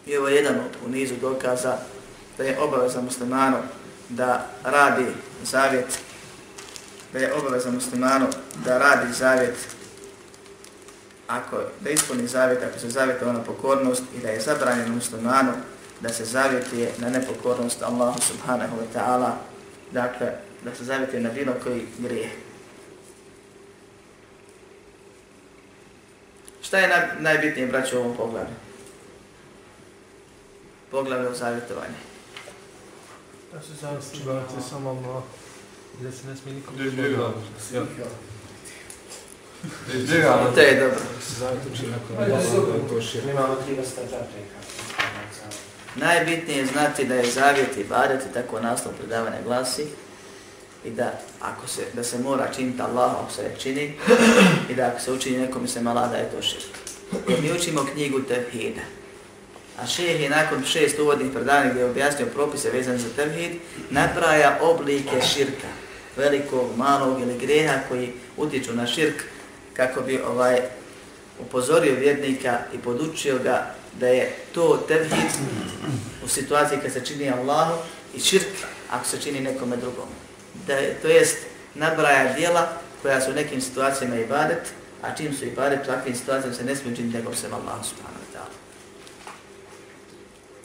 I 0.05 0.17
ovo 0.17 0.27
je 0.27 0.35
jedan 0.35 0.55
od 0.55 0.71
u 0.85 0.89
nizu 0.89 1.15
dokaza 1.21 1.77
da 2.37 2.43
je 2.43 2.59
obaveza 2.59 3.01
muslimanu 3.01 3.57
da 4.09 4.49
radi 4.63 5.05
zavjet, 5.43 5.99
da 7.13 7.19
je 7.19 7.33
obaveza 7.33 7.71
muslimanu 7.71 8.27
da 8.65 8.77
radi 8.77 9.13
zavjet 9.13 9.55
ako 11.27 11.57
da 11.79 11.89
ispuni 11.89 12.27
zavjet, 12.27 12.63
ako 12.63 12.79
se 12.79 12.89
zavjetuje 12.89 13.33
na 13.33 13.43
pokornost 13.43 14.03
i 14.17 14.19
da 14.19 14.29
je 14.29 14.41
zabranjeno 14.41 14.95
muslimanu 14.95 15.51
da 16.01 16.09
se 16.09 16.25
zavjetuje 16.25 16.91
na 16.97 17.09
nepokornost 17.09 17.81
Allahu 17.81 18.21
subhanahu 18.21 18.75
wa 18.77 18.99
ta'ala, 18.99 19.31
dakle, 19.91 20.31
da 20.63 20.75
se 20.75 20.83
zavjetuje 20.83 21.21
na 21.21 21.29
bilo 21.29 21.53
koji 21.63 21.85
grijeh. 21.99 22.31
Šta 26.63 26.79
je 26.79 26.87
naj, 26.87 27.07
najbitnije, 27.19 27.67
braće, 27.67 27.97
u 27.97 27.99
ovom 27.99 28.17
pogledu? 28.17 28.55
Poglavlje 30.91 31.27
o 31.27 31.33
zavjetovanju. 31.33 31.93
Da 33.53 33.61
se 33.61 33.73
zavjetuje 33.75 34.61
samo 34.69 34.89
Allah. 34.89 35.23
Da 36.01 36.11
se 36.11 36.27
ne 36.27 36.35
smije 36.35 36.55
nikom 36.55 36.75
Izbjegavamo. 36.85 37.43
Izbjegavamo. 39.93 40.51
To 40.55 40.61
je 40.61 40.79
dobro. 40.79 40.99
Zavjetuči 41.39 41.87
nakon 41.87 42.17
Allah, 42.17 42.43
da 42.67 42.73
je 42.73 42.87
to 42.89 43.01
šir. 43.01 43.23
Imamo 43.23 43.55
tri 43.55 43.75
vrsta 43.75 44.01
zapreka. 44.01 44.57
Najbitnije 45.95 46.57
je 46.57 46.65
znati 46.65 47.05
da 47.05 47.15
je 47.15 47.31
zavjet 47.31 47.77
i 47.77 47.83
badet 47.83 48.21
i 48.21 48.33
tako 48.33 48.59
naslov 48.59 48.93
predavanja 48.93 49.41
glasi 49.45 49.87
i 50.85 50.89
da 50.89 51.19
ako 51.41 51.67
se 51.67 51.81
da 51.93 52.03
se 52.03 52.19
mora 52.19 52.47
činiti 52.55 52.81
Allah, 52.81 53.11
ako 53.11 53.31
se 53.31 53.51
čini 53.59 53.93
i 54.69 54.75
da 54.75 54.87
ako 54.87 54.99
se 54.99 55.11
učini 55.11 55.37
nekom 55.37 55.67
se 55.67 55.81
mala 55.81 56.07
da 56.07 56.17
je 56.17 56.31
to 56.31 56.41
širk. 56.41 56.77
Jer 57.27 57.41
mi 57.41 57.51
učimo 57.51 57.85
knjigu 57.93 58.21
Tevhida. 58.21 58.81
A 59.79 59.87
šeheh 59.87 60.21
je 60.21 60.29
nakon 60.29 60.65
šest 60.65 60.99
uvodnih 60.99 61.31
predavanja 61.31 61.69
gdje 61.69 61.79
je 61.79 61.89
objasnio 61.89 62.27
propise 62.33 62.69
vezane 62.69 62.97
za 62.97 63.09
Tevhid, 63.15 63.51
napraja 63.89 64.59
oblike 64.61 65.21
širka, 65.33 65.67
velikog, 66.17 66.77
malog 66.77 67.21
ili 67.21 67.37
greha 67.37 67.79
koji 67.89 68.13
utječu 68.37 68.73
na 68.73 68.87
širk 68.87 69.23
kako 69.73 70.01
bi 70.01 70.19
ovaj 70.21 70.59
upozorio 71.39 71.95
vjernika 71.95 72.59
i 72.73 72.77
podučio 72.77 73.39
ga 73.43 73.75
da 73.99 74.07
je 74.07 74.35
to 74.53 74.83
tevhid 74.87 75.31
u 76.25 76.27
situaciji 76.27 76.79
kad 76.81 76.93
se 76.93 77.05
čini 77.05 77.31
Allahu 77.31 77.81
i 78.15 78.19
širk 78.19 78.47
ako 78.89 79.05
se 79.05 79.21
čini 79.21 79.39
nekome 79.39 79.77
drugom. 79.77 80.22
Da 80.67 80.73
je, 80.73 80.97
to 81.01 81.07
jest 81.07 81.37
nabraja 81.75 82.33
dijela 82.33 82.67
koja 83.01 83.21
su 83.21 83.31
u 83.31 83.33
nekim 83.33 83.61
situacijama 83.61 84.15
ibadet, 84.15 84.73
a 85.01 85.15
čim 85.15 85.33
su 85.33 85.45
ibadet 85.45 85.85
takvim 85.85 86.15
situacijama 86.15 86.55
se 86.55 86.63
ne 86.63 86.75
smije 86.75 86.95
činiti 86.95 87.17
nego 87.17 87.35
se 87.35 87.47
Allahu 87.47 87.83
subhanahu 87.83 88.23
wa 88.23 88.37
ta'ala. 88.37 88.55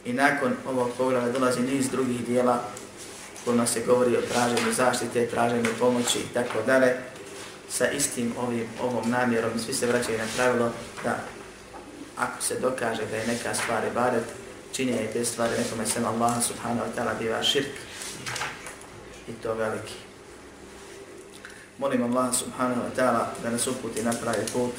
I 0.05 0.13
nakon 0.13 0.57
ovog 0.67 0.91
pogleda 0.99 1.33
dolazi 1.33 1.61
niz 1.61 1.91
drugih 1.91 2.27
dijela 2.27 2.63
kojima 3.45 3.67
se 3.67 3.81
govori 3.87 4.17
o 4.17 4.21
traženju 4.21 4.73
zaštite, 4.73 5.27
traženju 5.27 5.71
pomoći 5.79 6.19
i 6.19 6.35
tako 6.35 6.63
dalje 6.67 6.97
sa 7.69 7.91
istim 7.91 8.35
ovim, 8.39 8.67
ovom 8.83 9.11
namjerom 9.11 9.59
svi 9.59 9.75
se 9.75 9.87
vraćaju 9.87 10.19
na 10.19 10.25
pravilo 10.37 10.73
da 11.05 11.19
ako 12.17 12.43
se 12.43 12.61
dokaže 12.61 13.07
da 13.11 13.17
je 13.17 13.27
neka 13.27 13.55
stvar 13.55 13.85
ibadet, 13.85 14.25
činjenje 14.73 15.09
te 15.13 15.25
stvari 15.25 15.53
nekome 15.59 15.87
sem 15.87 16.05
Allah 16.05 16.33
subhanahu 16.45 16.87
wa 16.87 16.93
ta'ala 16.97 17.19
biva 17.19 17.43
širk 17.43 17.69
i 19.28 19.32
to 19.34 19.54
veliki. 19.54 19.94
Molim 21.78 22.04
Allaha 22.04 22.34
subhanahu 22.34 22.82
wa 22.82 22.92
ta'ala 22.96 23.34
da 23.44 23.50
nas 23.50 23.68
uputi 23.68 24.04
na 24.04 24.12
pravi 24.12 24.46
put, 24.54 24.72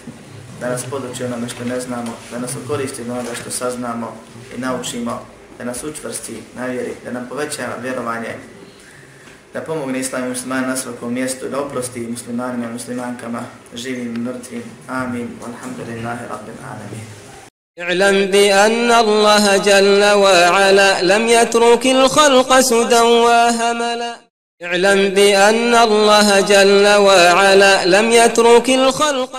da 0.60 0.68
nas 0.68 0.84
poduči 0.90 1.24
onome 1.24 1.48
što 1.48 1.64
ne 1.64 1.80
znamo, 1.80 2.12
da 2.30 2.38
nas 2.38 2.56
ukoristi 2.64 3.04
na 3.04 3.14
onoga 3.14 3.34
što 3.34 3.50
saznamo 3.50 4.16
i 4.56 4.60
naučimo, 4.60 5.26
da 5.58 5.64
nas 5.64 5.84
učvrsti 5.84 6.42
na 6.56 6.66
vjeri, 6.66 6.94
da 7.04 7.12
nam 7.12 7.26
poveća 7.28 7.68
vjerovanje, 7.82 8.36
da 9.52 9.60
pomogne 9.60 10.00
islam 10.00 10.24
i 10.24 10.28
musliman 10.28 10.68
na 10.68 10.76
svakom 10.76 11.14
mjestu, 11.14 11.48
da 11.48 11.60
oprosti 11.60 12.00
muslimanima 12.00 12.64
i 12.66 12.72
muslimankama, 12.72 13.42
živim 13.74 14.14
i 14.14 14.18
mrtvim. 14.18 14.62
Amin. 14.88 15.28
Walhamdulillahi 15.42 16.28
rabbil 16.28 16.60
alamin. 16.70 17.24
اعلم 17.78 18.30
بأن 18.30 18.90
الله 18.90 19.56
جل 19.56 20.02
وعلا 20.04 21.02
لم 21.02 21.28
يترك 21.28 21.86
الخلق 21.86 22.60
سدى 22.60 23.00
وهملا 23.00 24.14
اعلم 24.63 25.09
بأن 25.09 25.75
الله 25.75 26.41
جل 26.41 26.87
وعلا 26.87 27.85
لم 27.85 28.11
يترك 28.11 28.69
الخلق 28.69 29.27